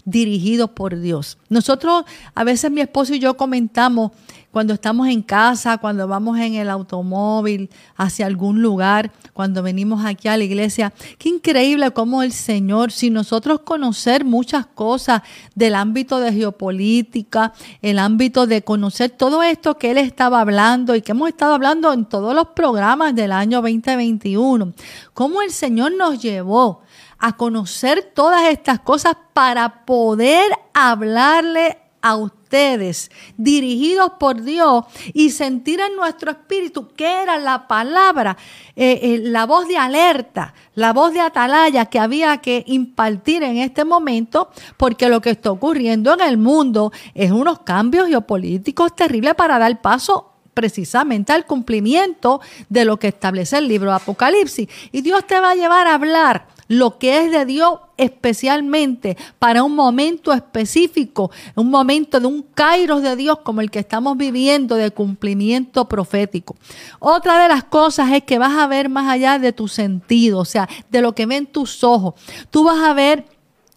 [0.04, 1.38] dirigidos por Dios.
[1.48, 2.04] Nosotros,
[2.34, 4.12] a veces mi esposo y yo comentamos
[4.58, 10.26] cuando estamos en casa, cuando vamos en el automóvil hacia algún lugar, cuando venimos aquí
[10.26, 10.92] a la iglesia.
[11.16, 15.22] Qué increíble cómo el Señor, si nosotros conocer muchas cosas
[15.54, 17.52] del ámbito de geopolítica,
[17.82, 21.92] el ámbito de conocer todo esto que Él estaba hablando y que hemos estado hablando
[21.92, 24.72] en todos los programas del año 2021,
[25.14, 26.80] cómo el Señor nos llevó
[27.20, 32.16] a conocer todas estas cosas para poder hablarle a
[32.48, 38.38] ustedes, dirigidos por Dios, y sentir en nuestro espíritu que era la palabra,
[38.74, 43.58] eh, eh, la voz de alerta, la voz de atalaya que había que impartir en
[43.58, 49.34] este momento, porque lo que está ocurriendo en el mundo es unos cambios geopolíticos terribles
[49.34, 52.40] para dar paso precisamente al cumplimiento
[52.70, 54.68] de lo que establece el libro de Apocalipsis.
[54.90, 59.64] Y Dios te va a llevar a hablar lo que es de Dios especialmente para
[59.64, 64.76] un momento específico, un momento de un kairos de Dios como el que estamos viviendo
[64.76, 66.56] de cumplimiento profético.
[67.00, 70.44] Otra de las cosas es que vas a ver más allá de tu sentido, o
[70.44, 72.14] sea, de lo que ven tus ojos.
[72.50, 73.24] Tú vas a ver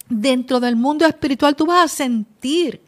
[0.09, 2.81] dentro del mundo espiritual, tú vas a sentir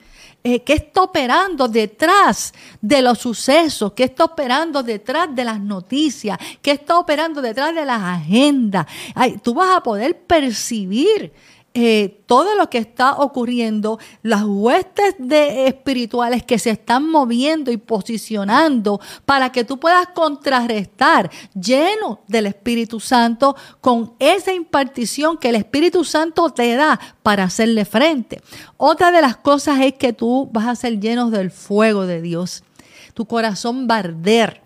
[0.44, 6.38] eh, qué está operando detrás de los sucesos, qué está operando detrás de las noticias,
[6.62, 8.86] qué está operando detrás de las agendas.
[9.42, 11.32] tú vas a poder percibir
[11.76, 17.78] eh, todo lo que está ocurriendo, las huestes de espirituales que se están moviendo y
[17.78, 25.56] posicionando para que tú puedas contrarrestar lleno del Espíritu Santo con esa impartición que el
[25.56, 28.42] Espíritu Santo te da para hacerle frente.
[28.78, 32.64] Otra de las cosas es que tú vas a ser llenos del fuego de Dios.
[33.16, 34.63] Tu corazón va a arder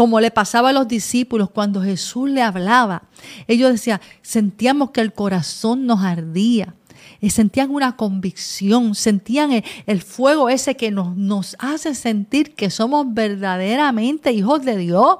[0.00, 3.02] como le pasaba a los discípulos cuando Jesús le hablaba.
[3.46, 6.74] Ellos decían, sentíamos que el corazón nos ardía.
[7.20, 13.12] Y sentían una convicción, sentían el, fuego ese que nos, nos hace sentir que somos
[13.12, 15.18] verdaderamente hijos de Dios.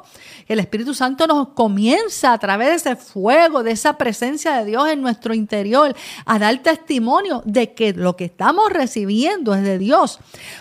[0.49, 4.89] El Espíritu Santo nos comienza a través de ese fuego, de esa presencia de Dios
[4.89, 10.21] en nuestro interior, a dar testimonio de que lo que estamos recibiendo es de Dios.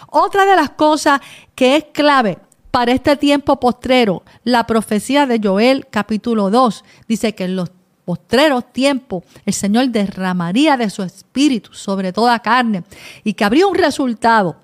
[0.10, 1.22] Otra de las cosas
[1.56, 2.38] que es clave
[2.72, 4.24] para este tiempo postrero.
[4.44, 7.72] La profecía de Joel capítulo 2 dice que en los
[8.06, 12.84] postreros tiempos el Señor derramaría de su espíritu sobre toda carne
[13.24, 14.58] y que habría un resultado,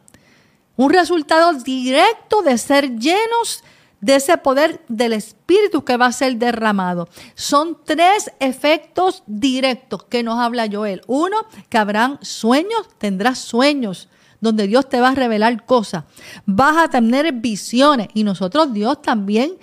[0.75, 3.63] un resultado directo de ser llenos
[4.01, 7.07] de ese poder del espíritu que va a ser derramado.
[7.33, 11.01] Son tres efectos directos que nos habla Joel.
[11.07, 11.37] Uno,
[11.69, 14.09] que habrán sueños, tendrás sueños
[14.41, 16.03] donde Dios te va a revelar cosas.
[16.45, 19.53] Vas a tener visiones y nosotros Dios también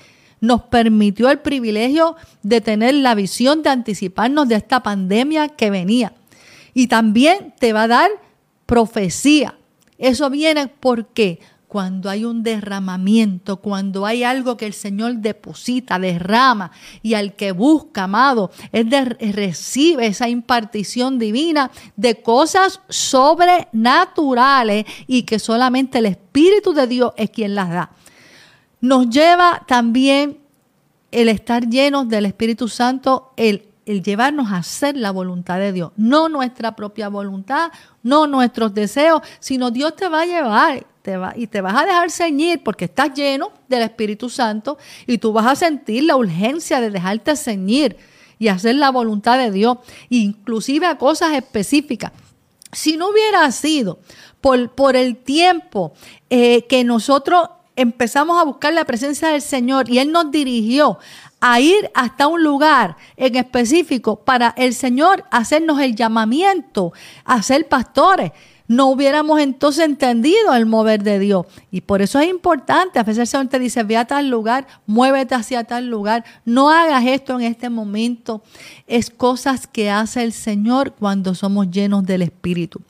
[0.40, 6.12] nos permitió el privilegio de tener la visión de anticiparnos de esta pandemia que venía.
[6.74, 8.10] Y también te va a dar
[8.66, 9.56] profecía.
[9.98, 11.38] Eso viene porque
[11.72, 16.70] cuando hay un derramamiento, cuando hay algo que el Señor deposita, derrama,
[17.00, 25.22] y al que busca, amado, es de, recibe esa impartición divina de cosas sobrenaturales y
[25.22, 27.90] que solamente el Espíritu de Dios es quien las da.
[28.82, 30.40] Nos lleva también
[31.10, 35.90] el estar llenos del Espíritu Santo, el el llevarnos a hacer la voluntad de Dios,
[35.96, 37.72] no nuestra propia voluntad,
[38.04, 41.84] no nuestros deseos, sino Dios te va a llevar te va, y te vas a
[41.84, 46.80] dejar ceñir porque estás lleno del Espíritu Santo y tú vas a sentir la urgencia
[46.80, 47.96] de dejarte ceñir
[48.38, 49.78] y hacer la voluntad de Dios,
[50.09, 52.12] inclusive a cosas específicas.
[52.72, 54.00] Si no hubiera sido
[54.40, 55.92] por, por el tiempo
[56.30, 60.98] eh, que nosotros empezamos a buscar la presencia del Señor y Él nos dirigió
[61.40, 66.92] a ir hasta un lugar en específico para el Señor hacernos el llamamiento
[67.24, 68.32] a ser pastores.
[68.72, 71.44] No hubiéramos entonces entendido el mover de Dios.
[71.70, 72.98] Y por eso es importante.
[72.98, 76.24] A veces el Señor te dice, ve a tal lugar, muévete hacia tal lugar.
[76.46, 78.42] No hagas esto en este momento.
[78.86, 82.80] Es cosas que hace el Señor cuando somos llenos del Espíritu.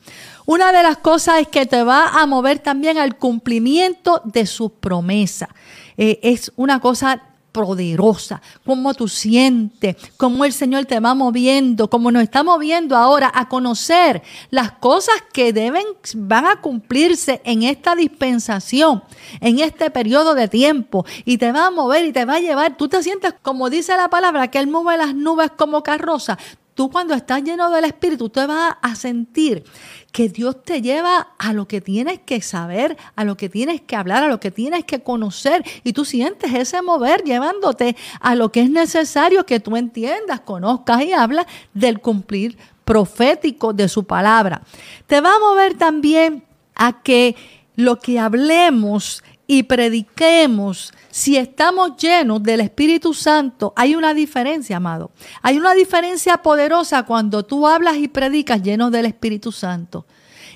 [0.46, 4.70] Una de las cosas es que te va a mover también al cumplimiento de sus
[4.70, 5.48] promesas.
[5.96, 12.10] Eh, es una cosa poderosa, cómo tú sientes, cómo el Señor te va moviendo, cómo
[12.10, 15.84] nos está moviendo ahora a conocer las cosas que deben,
[16.16, 19.04] van a cumplirse en esta dispensación,
[19.40, 22.76] en este periodo de tiempo, y te va a mover y te va a llevar.
[22.76, 26.38] Tú te sientes, como dice la palabra, que Él mueve las nubes como carroza.
[26.74, 29.62] Tú cuando estás lleno del Espíritu, te vas a sentir
[30.10, 33.94] que Dios te lleva a lo que tienes que saber, a lo que tienes que
[33.94, 35.64] hablar, a lo que tienes que conocer.
[35.84, 41.04] Y tú sientes ese mover llevándote a lo que es necesario que tú entiendas, conozcas
[41.04, 44.62] y hablas del cumplir profético de su palabra.
[45.06, 46.42] Te va a mover también
[46.74, 47.36] a que
[47.76, 55.10] lo que hablemos y prediquemos, si estamos llenos del Espíritu Santo, hay una diferencia, amado.
[55.42, 60.06] Hay una diferencia poderosa cuando tú hablas y predicas llenos del Espíritu Santo.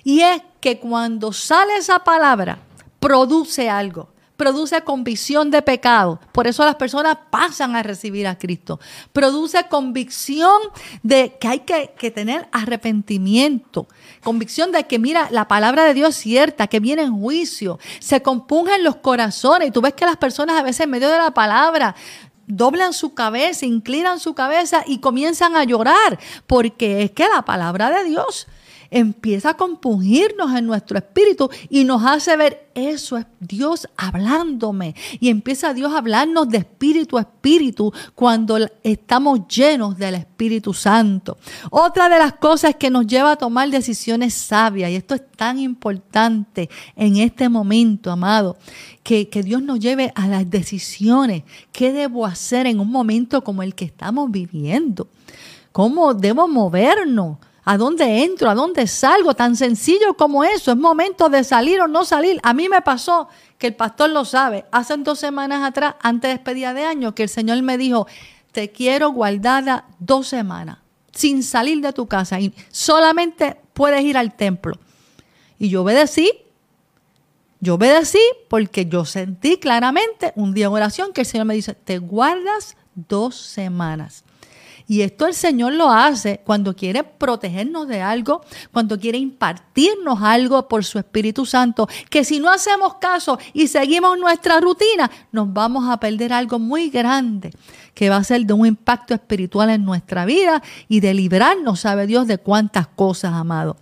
[0.03, 2.59] Y es que cuando sale esa palabra,
[2.99, 6.21] produce algo produce convicción de pecado.
[6.33, 8.79] Por eso las personas pasan a recibir a Cristo.
[9.13, 10.61] Produce convicción
[11.03, 13.89] de que hay que, tener arrepentimiento.
[14.27, 17.79] Convicción de que, mira, la palabra de Dios es cierta, que viene en juicio.
[18.01, 19.69] Se compungen los corazones.
[19.69, 21.95] Y tú ves que las personas a veces en medio de la palabra
[22.49, 26.19] doblan su cabeza, inclinan su cabeza y comienzan a llorar.
[26.49, 28.49] Porque es que la palabra de Dios
[28.91, 34.95] empieza a compungirnos en nuestro espíritu y nos hace ver eso es Dios hablándome.
[35.19, 41.39] Y empieza Dios a hablarnos de espíritu a espíritu cuando estamos llenos del Espíritu Santo.
[41.71, 45.59] Otra de las cosas que nos lleva a tomar decisiones sabias, y esto es tan
[45.59, 48.59] importante en este momento, amado,
[49.03, 51.45] que, que Dios nos lleve a las decisiones.
[51.73, 55.09] ¿Qué debo hacer en un momento como el que estamos viviendo?
[55.73, 57.39] ¿Cómo debo movernos?
[57.69, 58.49] ¿A dónde entro?
[58.49, 59.35] ¿A dónde salgo?
[59.35, 60.71] Tan sencillo como eso.
[60.71, 62.39] Es momento de salir o no salir.
[62.45, 64.67] A mí me pasó que el pastor lo sabe.
[64.71, 68.07] Hace dos semanas atrás, antes de despedida de año, que el Señor me dijo,
[68.53, 70.79] te quiero guardada dos semanas,
[71.11, 72.39] sin salir de tu casa.
[72.39, 74.79] Y solamente puedes ir al templo.
[75.59, 76.31] Y yo obedecí.
[77.59, 81.75] Yo obedecí porque yo sentí claramente un día en oración que el Señor me dice,
[81.75, 84.23] te guardas dos semanas.
[84.89, 90.69] Y esto el Señor lo hace cuando quiere protegernos de algo, cuando quiere impartirnos algo
[90.69, 95.89] por su Espíritu Santo, que si no hacemos caso y seguimos nuestra rutina, nos vamos
[95.91, 97.51] a perder algo muy grande
[97.95, 102.07] que va a ser de un impacto espiritual en nuestra vida y de librarnos, sabe
[102.07, 103.77] Dios, de cuántas cosas, amado.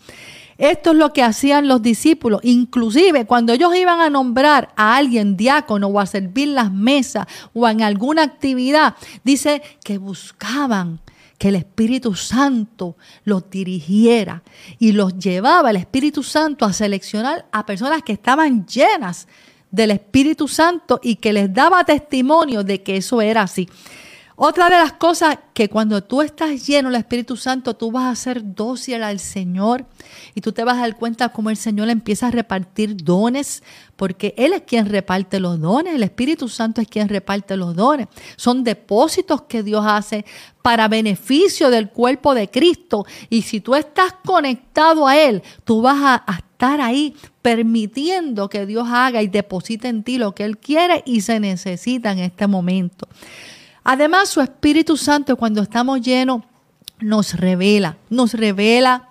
[0.58, 2.40] Esto es lo que hacían los discípulos.
[2.42, 7.68] Inclusive cuando ellos iban a nombrar a alguien diácono o a servir las mesas o
[7.68, 8.94] en alguna actividad,
[9.24, 11.00] dice que buscaban
[11.38, 14.42] que el Espíritu Santo los dirigiera
[14.78, 19.26] y los llevaba el Espíritu Santo a seleccionar a personas que estaban llenas
[19.70, 23.68] del Espíritu Santo y que les daba testimonio de que eso era así.
[24.36, 28.20] Otra de las cosas que cuando tú estás lleno del Espíritu Santo, tú vas a
[28.20, 29.86] ser dócil al Señor
[30.34, 33.62] y tú te vas a dar cuenta cómo el Señor empieza a repartir dones,
[33.94, 38.08] porque Él es quien reparte los dones, el Espíritu Santo es quien reparte los dones.
[38.34, 40.24] Son depósitos que Dios hace
[40.62, 43.06] para beneficio del cuerpo de Cristo.
[43.30, 48.66] Y si tú estás conectado a Él, tú vas a, a estar ahí permitiendo que
[48.66, 52.48] Dios haga y deposite en ti lo que Él quiere y se necesita en este
[52.48, 53.06] momento.
[53.84, 56.42] Además, su Espíritu Santo cuando estamos llenos
[57.00, 59.10] nos revela, nos revela,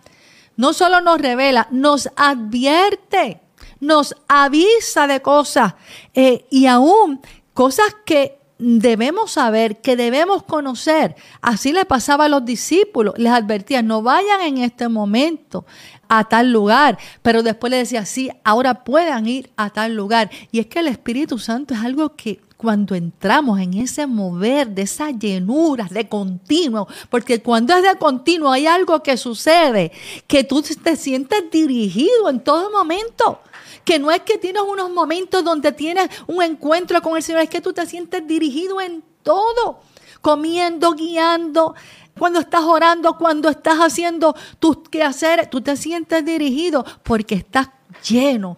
[0.58, 3.40] no solo nos revela, nos advierte,
[3.80, 5.76] nos avisa de cosas
[6.14, 7.22] eh, y aún
[7.54, 11.16] cosas que debemos saber, que debemos conocer.
[11.42, 15.66] Así le pasaba a los discípulos, les advertía, no vayan en este momento
[16.08, 20.30] a tal lugar, pero después le decía, sí, ahora puedan ir a tal lugar.
[20.52, 24.84] Y es que el Espíritu Santo es algo que cuando entramos en ese mover de
[24.84, 29.92] esa llenura de continuo, porque cuando es de continuo hay algo que sucede,
[30.28, 33.42] que tú te sientes dirigido en todo momento
[33.84, 37.50] que no es que tienes unos momentos donde tienes un encuentro con el Señor, es
[37.50, 39.82] que tú te sientes dirigido en todo,
[40.22, 41.76] comiendo, guiando,
[42.18, 47.68] cuando estás orando, cuando estás haciendo tus quehaceres, tú te sientes dirigido porque estás
[48.08, 48.58] lleno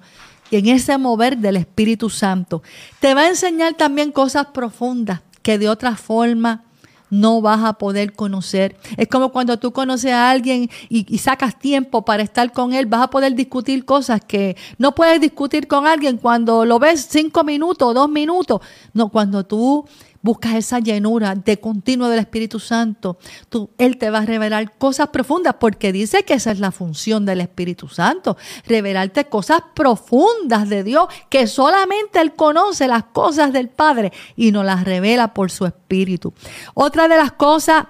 [0.52, 2.62] y en ese mover del Espíritu Santo.
[3.00, 6.64] Te va a enseñar también cosas profundas que de otra forma
[7.10, 8.76] no vas a poder conocer.
[8.98, 13.04] Es como cuando tú conoces a alguien y, sacas tiempo para estar con él, vas
[13.04, 17.94] a poder discutir cosas que no puedes discutir con alguien cuando lo ves cinco minutos,
[17.94, 18.62] dos minutos.
[18.94, 19.86] No, cuando tú
[20.26, 25.10] buscas esa llenura de continuo del Espíritu Santo, tú, Él te va a revelar cosas
[25.10, 30.84] profundas, porque dice que esa es la función del Espíritu Santo, revelarte cosas profundas de
[30.84, 35.68] Dios, que solamente Él conoce las cosas del Padre y nos las revela por su
[35.68, 36.34] Espíritu.
[36.74, 37.86] Otra de las cosas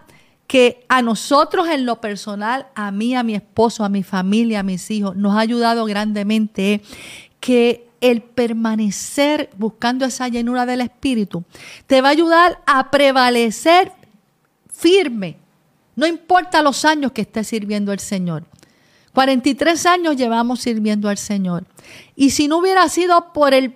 [0.46, 4.64] que a nosotros en lo personal, a mí, a mi esposo, a mi familia, a
[4.64, 6.82] mis hijos, nos ha ayudado grandemente es
[7.40, 11.44] que el permanecer buscando esa llenura del Espíritu
[11.88, 13.92] te va a ayudar a prevalecer
[14.72, 15.38] firme.
[15.96, 18.44] No importa los años que estés sirviendo al Señor.
[19.14, 21.66] 43 años llevamos sirviendo al Señor.
[22.16, 23.74] Y si no hubiera sido por el,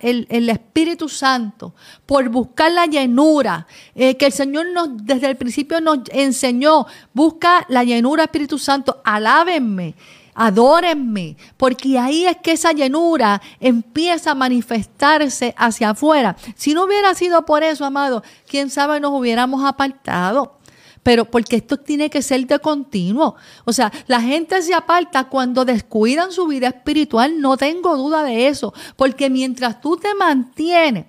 [0.00, 1.74] el, Espíritu Santo,
[2.06, 7.66] por buscar la llenura, eh, que el Señor nos, desde el principio nos enseñó, busca
[7.68, 9.94] la llenura Espíritu Santo, alábenme
[10.38, 16.36] adórenme, porque ahí es que esa llenura empieza a manifestarse hacia afuera.
[16.54, 20.54] Si no hubiera sido por eso, amado, quién sabe nos hubiéramos apartado.
[21.02, 23.34] Pero porque esto tiene que ser de continuo.
[23.64, 28.46] O sea, la gente se aparta cuando descuidan su vida espiritual, no tengo duda de
[28.46, 31.06] eso, porque mientras tú te mantienes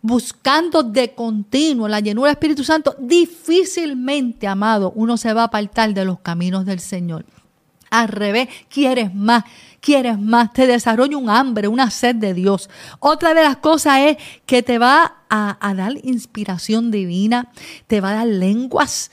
[0.00, 5.92] buscando de continuo la llenura del Espíritu Santo, difícilmente, amado, uno se va a apartar
[5.92, 7.26] de los caminos del Señor.
[7.90, 9.44] Al revés, quieres más,
[9.80, 12.70] quieres más, te desarrolla un hambre, una sed de Dios.
[13.00, 14.16] Otra de las cosas es
[14.46, 17.50] que te va a, dar inspiración divina,
[17.86, 19.10] te va a dar lenguas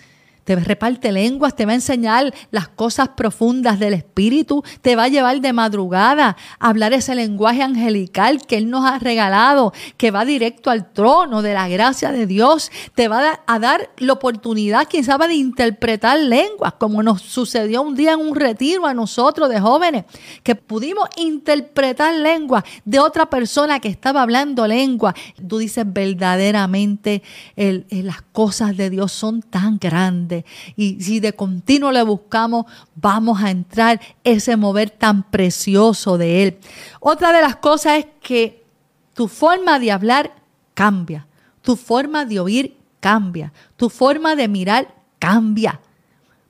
[0.48, 5.08] te reparte lenguas, te va a enseñar las cosas profundas del Espíritu, te va a
[5.10, 10.24] llevar de madrugada a hablar ese lenguaje angelical que Él nos ha regalado, que va
[10.24, 15.04] directo al trono de la gracia de Dios, te va a dar la oportunidad, quien
[15.04, 19.60] sabe, de interpretar lenguas, como nos sucedió un día en un retiro a nosotros de
[19.60, 20.06] jóvenes,
[20.44, 25.14] que pudimos interpretar lenguas de otra persona que estaba hablando lengua.
[25.46, 27.22] Tú dices verdaderamente
[27.58, 30.37] las cosas de Dios son tan grandes
[30.76, 32.66] y si de continuo le buscamos,
[32.96, 36.58] vamos a entrar ese mover tan precioso de Él.
[37.00, 38.66] Otra de las cosas es que
[39.14, 40.36] tu forma de hablar
[40.74, 41.28] cambia,
[41.62, 45.80] tu forma de oír cambia, tu forma de mirar cambia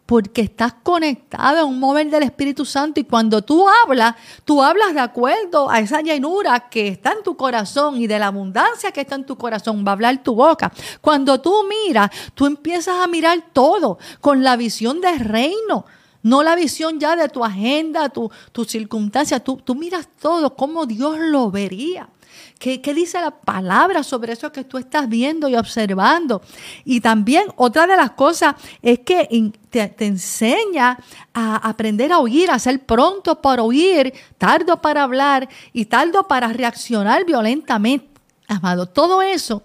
[0.08, 4.94] porque estás conectado a un mover del Espíritu Santo y cuando tú hablas, tú hablas
[4.94, 9.02] de acuerdo a esa llenura que está en tu corazón y de la abundancia que
[9.02, 10.72] está en tu corazón, va a hablar tu boca.
[11.02, 15.86] Cuando tú miras, tú empiezas a mirar todo con la visión del reino.
[16.24, 19.42] No la visión ya de tu agenda, tu, tu circunstancia.
[19.42, 22.10] Tú, tú miras todo como Dios lo vería.
[22.60, 26.42] ¿Qué, dice la palabra sobre eso que tú estás viendo y observando?
[26.86, 30.98] Y también otra de las cosas es que te, te, enseña
[31.34, 36.48] a aprender a oír, a ser pronto para oír, tardo para hablar y tardo para
[36.48, 38.08] reaccionar violentamente.
[38.48, 39.62] Amado, todo eso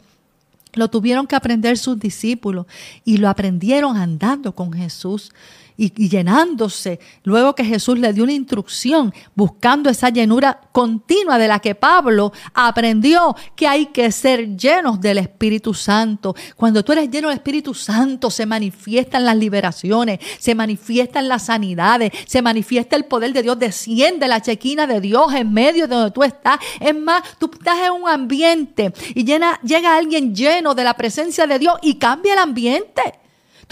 [0.75, 2.67] lo tuvieron que aprender sus discípulos
[3.05, 5.33] y lo aprendieron andando con Jesús
[5.77, 7.01] y, llenándose.
[7.25, 12.33] Luego que Jesús le dio una instrucción buscando esa llenura continua de la que Pablo
[12.55, 16.35] aprendió que hay que ser llenos del Espíritu Santo.
[16.57, 22.13] Cuando tú eres lleno del Espíritu Santo se manifiestan las liberaciones, se manifiestan las sanidades,
[22.27, 26.11] se manifiesta el poder de Dios, desciende la chequina de Dios en medio de donde
[26.11, 26.59] tú estás.
[26.81, 31.59] Es más, tú estás en un ambiente y llega alguien lleno de la presencia de
[31.59, 33.22] Dios y cambia el ambiente.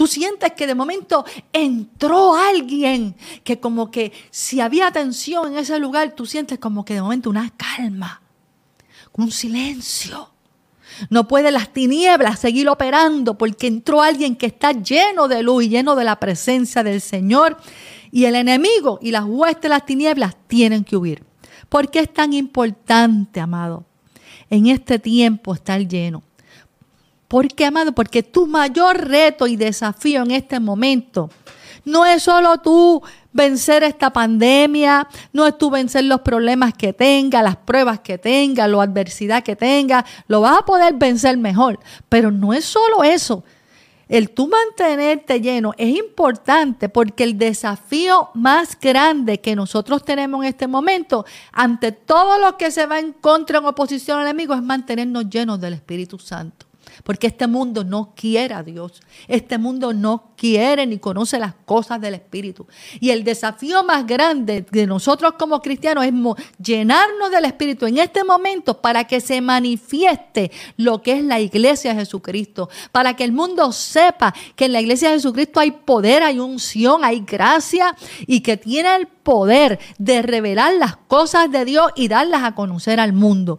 [0.01, 5.79] Tú sientes que de momento entró alguien que como que si había tensión en ese
[5.79, 8.23] lugar, tú sientes como que de momento una calma,
[9.13, 10.31] un silencio.
[11.11, 15.69] No puede las tinieblas seguir operando porque entró alguien que está lleno de luz y
[15.69, 17.59] lleno de la presencia del Señor.
[18.11, 21.25] Y el enemigo y las huestes de las tinieblas tienen que huir.
[21.69, 23.85] ¿Por qué es tan importante, amado,
[24.49, 26.23] en este tiempo estar lleno?
[27.31, 27.93] ¿Por qué, amado?
[27.93, 31.31] Porque tu mayor reto y desafío en este momento
[31.85, 33.01] no es solo tú
[33.33, 38.67] vencer esta pandemia, no es tú vencer los problemas que tenga, las pruebas que tenga,
[38.67, 41.79] la adversidad que tenga, lo vas a poder vencer mejor.
[42.09, 43.45] Pero no es solo eso.
[44.09, 50.49] El tú mantenerte lleno es importante porque el desafío más grande que nosotros tenemos en
[50.49, 54.63] este momento, ante todo lo que se va en contra, en oposición al enemigo, es
[54.65, 56.70] mantenernos llenos del Espíritu Santo.
[57.05, 59.01] Porque este mundo no quiere a Dios.
[59.29, 62.67] Este mundo no quiere ni conoce las cosas del Espíritu.
[63.01, 66.13] Y el desafío más grande de nosotros como cristianos es
[66.59, 71.95] llenarnos del Espíritu en este momento para que se manifieste lo que es la iglesia
[71.95, 72.69] de Jesucristo.
[72.93, 77.05] Para que el mundo sepa que en la iglesia de Jesucristo hay poder, hay unción,
[77.05, 77.95] hay gracia
[78.27, 83.01] y que tiene el poder de revelar las cosas de Dios y darlas a conocer
[83.01, 83.59] al mundo.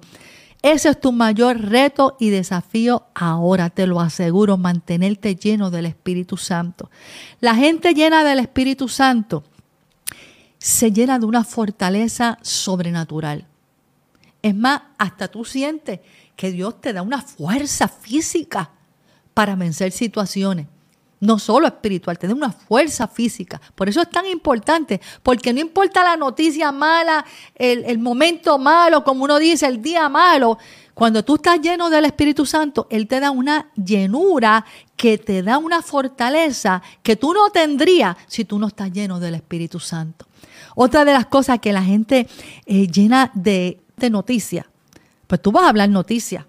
[0.62, 6.38] Ese es tu mayor reto y desafío ahora, te lo aseguro, mantenerte lleno del Espíritu
[6.38, 6.92] Santo.
[7.40, 9.44] La gente llena del Espíritu Santo
[10.60, 13.48] se llena de una fortaleza sobrenatural.
[14.44, 16.00] Es más, hasta tú sientes
[16.36, 18.70] que Dios te da una fuerza física
[19.34, 20.68] para vencer situaciones
[21.22, 23.62] no solo espiritual, tener una fuerza física.
[23.76, 27.24] Por eso es tan importante, porque no importa la noticia mala,
[27.56, 30.58] el, momento malo, como uno dice, el día malo,
[30.96, 34.66] cuando tú estás lleno del Espíritu Santo, Él te da una llenura
[34.98, 39.36] que te da una fortaleza que tú no tendrías si tú no estás lleno del
[39.36, 40.26] Espíritu Santo.
[40.76, 42.28] Otra de las cosas que la gente
[42.66, 44.66] eh, llena de, de noticias,
[45.28, 46.46] pues tú vas a hablar noticias.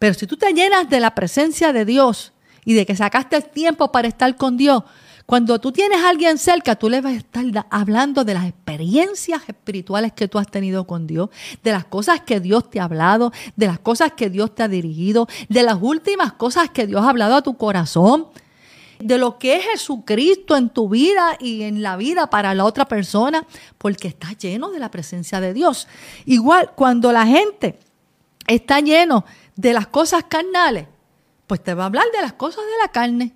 [0.00, 2.32] Pero si tú te llenas de la presencia de Dios,
[2.64, 4.84] y de que sacaste tiempo para estar con Dios,
[5.30, 9.42] cuando tú tienes a alguien cerca, tú le vas a estar hablando de las experiencias
[9.46, 11.30] espirituales que tú has tenido con Dios,
[11.62, 14.68] de las cosas que Dios te ha hablado, de las cosas que Dios te ha
[14.68, 18.26] dirigido, de las últimas cosas que Dios ha hablado a tu corazón,
[18.98, 22.86] de lo que es Jesucristo en tu vida y en la vida para la otra
[22.86, 23.46] persona,
[23.78, 25.86] porque está lleno de la presencia de Dios.
[26.26, 27.78] Igual, cuando la gente
[28.48, 30.86] está lleno de las cosas carnales,
[31.50, 33.34] pues te va a hablar de las cosas de la carne.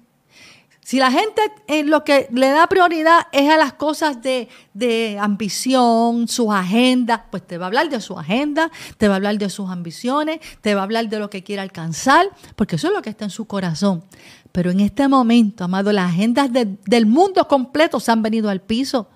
[0.85, 5.19] Si la gente en lo que le da prioridad es a las cosas de, de,
[5.21, 9.37] ambición, sus agendas, pues te va a hablar de su agenda, te va a hablar
[9.37, 12.95] de sus ambiciones, te va a hablar de lo que quiere alcanzar, porque eso es
[12.95, 14.05] lo que está en su corazón.
[14.53, 19.09] Pero en este momento, amado, las agendas del mundo completo se han venido al piso.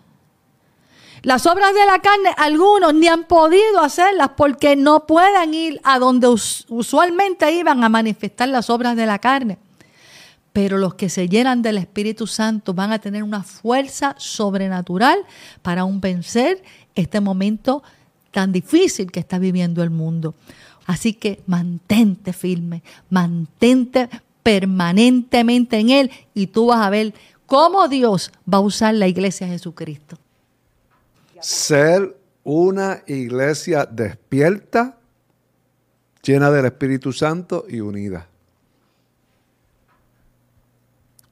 [1.22, 5.98] Las obras de la carne, algunos ni han podido hacerlas porque no pueden ir a
[5.98, 9.58] donde usualmente iban a manifestar las obras de la carne.
[10.52, 15.18] Pero los que se llenan del Espíritu Santo van a tener una fuerza sobrenatural
[15.62, 16.62] para un vencer
[16.94, 17.82] este momento
[18.30, 20.34] tan difícil que está viviendo el mundo.
[20.86, 24.08] Así que mantente firme, mantente
[24.42, 27.12] permanentemente en Él y tú vas a ver
[27.46, 30.18] cómo Dios va a usar la iglesia Jesucristo
[31.40, 34.98] ser una iglesia despierta,
[36.22, 38.26] llena del Espíritu Santo y unida.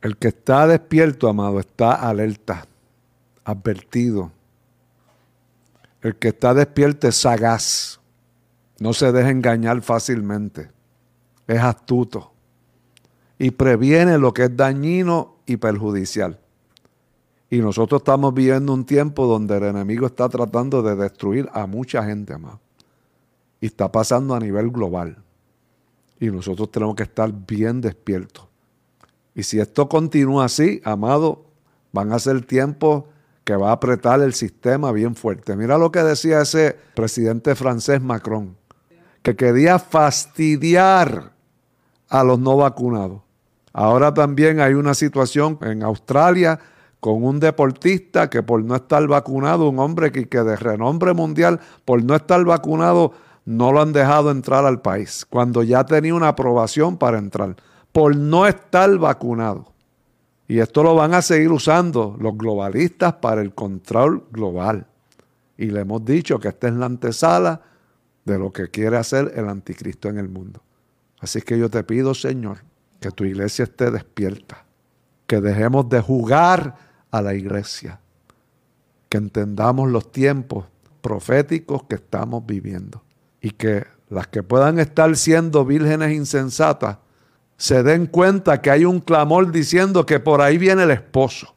[0.02, 2.66] El que está despierto, amado, está alerta,
[3.44, 4.30] advertido.
[6.02, 7.98] El que está despierto es sagaz,
[8.78, 10.70] no se deja engañar fácilmente,
[11.46, 12.32] es astuto
[13.38, 16.38] y previene lo que es dañino y perjudicial.
[17.48, 22.04] Y nosotros estamos viviendo un tiempo donde el enemigo está tratando de destruir a mucha
[22.04, 22.60] gente, amado.
[23.60, 25.16] Y está pasando a nivel global.
[26.18, 28.46] Y nosotros tenemos que estar bien despiertos.
[29.34, 31.44] Y si esto continúa así, amado,
[31.92, 33.04] van a ser tiempos
[33.44, 35.54] que va a apretar el sistema bien fuerte.
[35.54, 38.56] Mira lo que decía ese presidente francés Macron,
[39.22, 41.32] que quería fastidiar
[42.08, 43.20] a los no vacunados.
[43.72, 46.58] Ahora también hay una situación en Australia
[47.00, 51.60] con un deportista que por no estar vacunado, un hombre que, que de renombre mundial,
[51.84, 53.12] por no estar vacunado,
[53.44, 57.56] no lo han dejado entrar al país, cuando ya tenía una aprobación para entrar,
[57.92, 59.72] por no estar vacunado.
[60.48, 64.86] Y esto lo van a seguir usando los globalistas para el control global.
[65.56, 67.62] Y le hemos dicho que esta es la antesala
[68.24, 70.60] de lo que quiere hacer el anticristo en el mundo.
[71.20, 72.58] Así que yo te pido, Señor,
[73.00, 74.64] que tu iglesia esté despierta,
[75.26, 76.76] que dejemos de jugar
[77.10, 78.00] a la iglesia.
[79.08, 80.66] Que entendamos los tiempos
[81.00, 83.02] proféticos que estamos viviendo.
[83.40, 86.98] Y que las que puedan estar siendo vírgenes insensatas
[87.56, 91.54] se den cuenta que hay un clamor diciendo que por ahí viene el esposo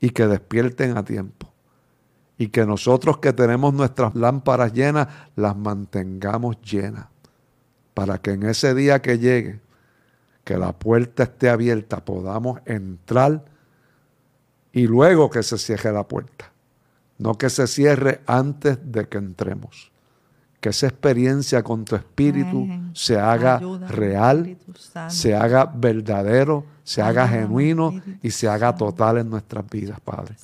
[0.00, 1.52] y que despierten a tiempo.
[2.38, 7.06] y que nosotros que tenemos nuestras lámparas llenas, las mantengamos llenas,
[7.94, 9.60] para que en ese día que llegue,
[10.44, 13.44] que la puerta esté abierta, podamos entrar
[14.76, 16.52] y luego que se cierre la puerta,
[17.16, 19.90] no que se cierre antes de que entremos.
[20.60, 23.58] Que esa experiencia con tu espíritu se haga
[23.88, 24.58] real,
[25.08, 30.34] se haga verdadero, se haga genuino y se haga total en nuestras vidas, Padre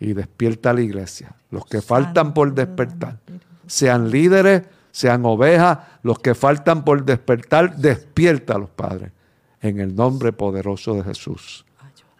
[0.00, 1.34] y despierta la iglesia.
[1.50, 3.18] Los que faltan por despertar,
[3.66, 9.12] sean líderes, sean ovejas, los que faltan por despertar, despierta a los padres.
[9.60, 11.64] En el nombre poderoso de Jesús.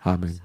[0.00, 0.43] Amén.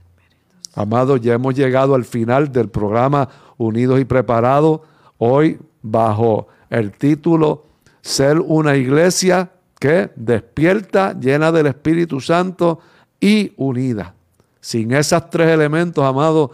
[0.76, 4.82] Amados, ya hemos llegado al final del programa Unidos y Preparados.
[5.17, 7.65] Hoy bajo el título
[8.01, 12.80] Ser una iglesia que despierta, llena del Espíritu Santo
[13.20, 14.13] y unida.
[14.61, 16.51] Sin esos tres elementos, amados,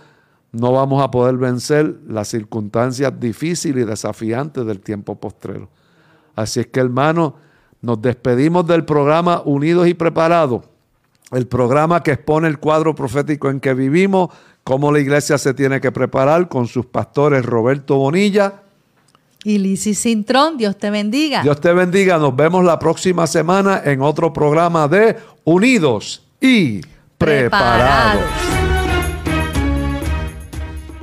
[0.51, 5.69] no vamos a poder vencer las circunstancias difíciles y desafiantes del tiempo postrero.
[6.35, 7.33] Así es que hermanos,
[7.81, 10.63] nos despedimos del programa Unidos y Preparados,
[11.35, 14.29] el programa que expone el cuadro profético en que vivimos,
[14.63, 18.61] cómo la iglesia se tiene que preparar con sus pastores Roberto Bonilla.
[19.43, 21.43] Y Lisi Cintrón, Dios te bendiga.
[21.43, 26.81] Dios te bendiga, nos vemos la próxima semana en otro programa de Unidos y
[27.17, 28.23] Preparados.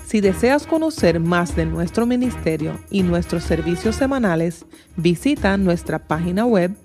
[0.07, 4.67] Si deseas conocer más de nuestro ministerio y nuestros servicios semanales,
[4.97, 6.77] visita nuestra página web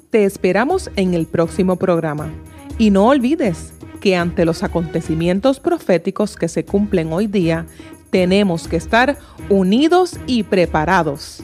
[0.10, 2.32] Te esperamos en el próximo programa
[2.78, 7.66] y no olvides que ante los acontecimientos proféticos que se cumplen hoy día,
[8.12, 9.18] tenemos que estar
[9.50, 11.44] unidos y preparados.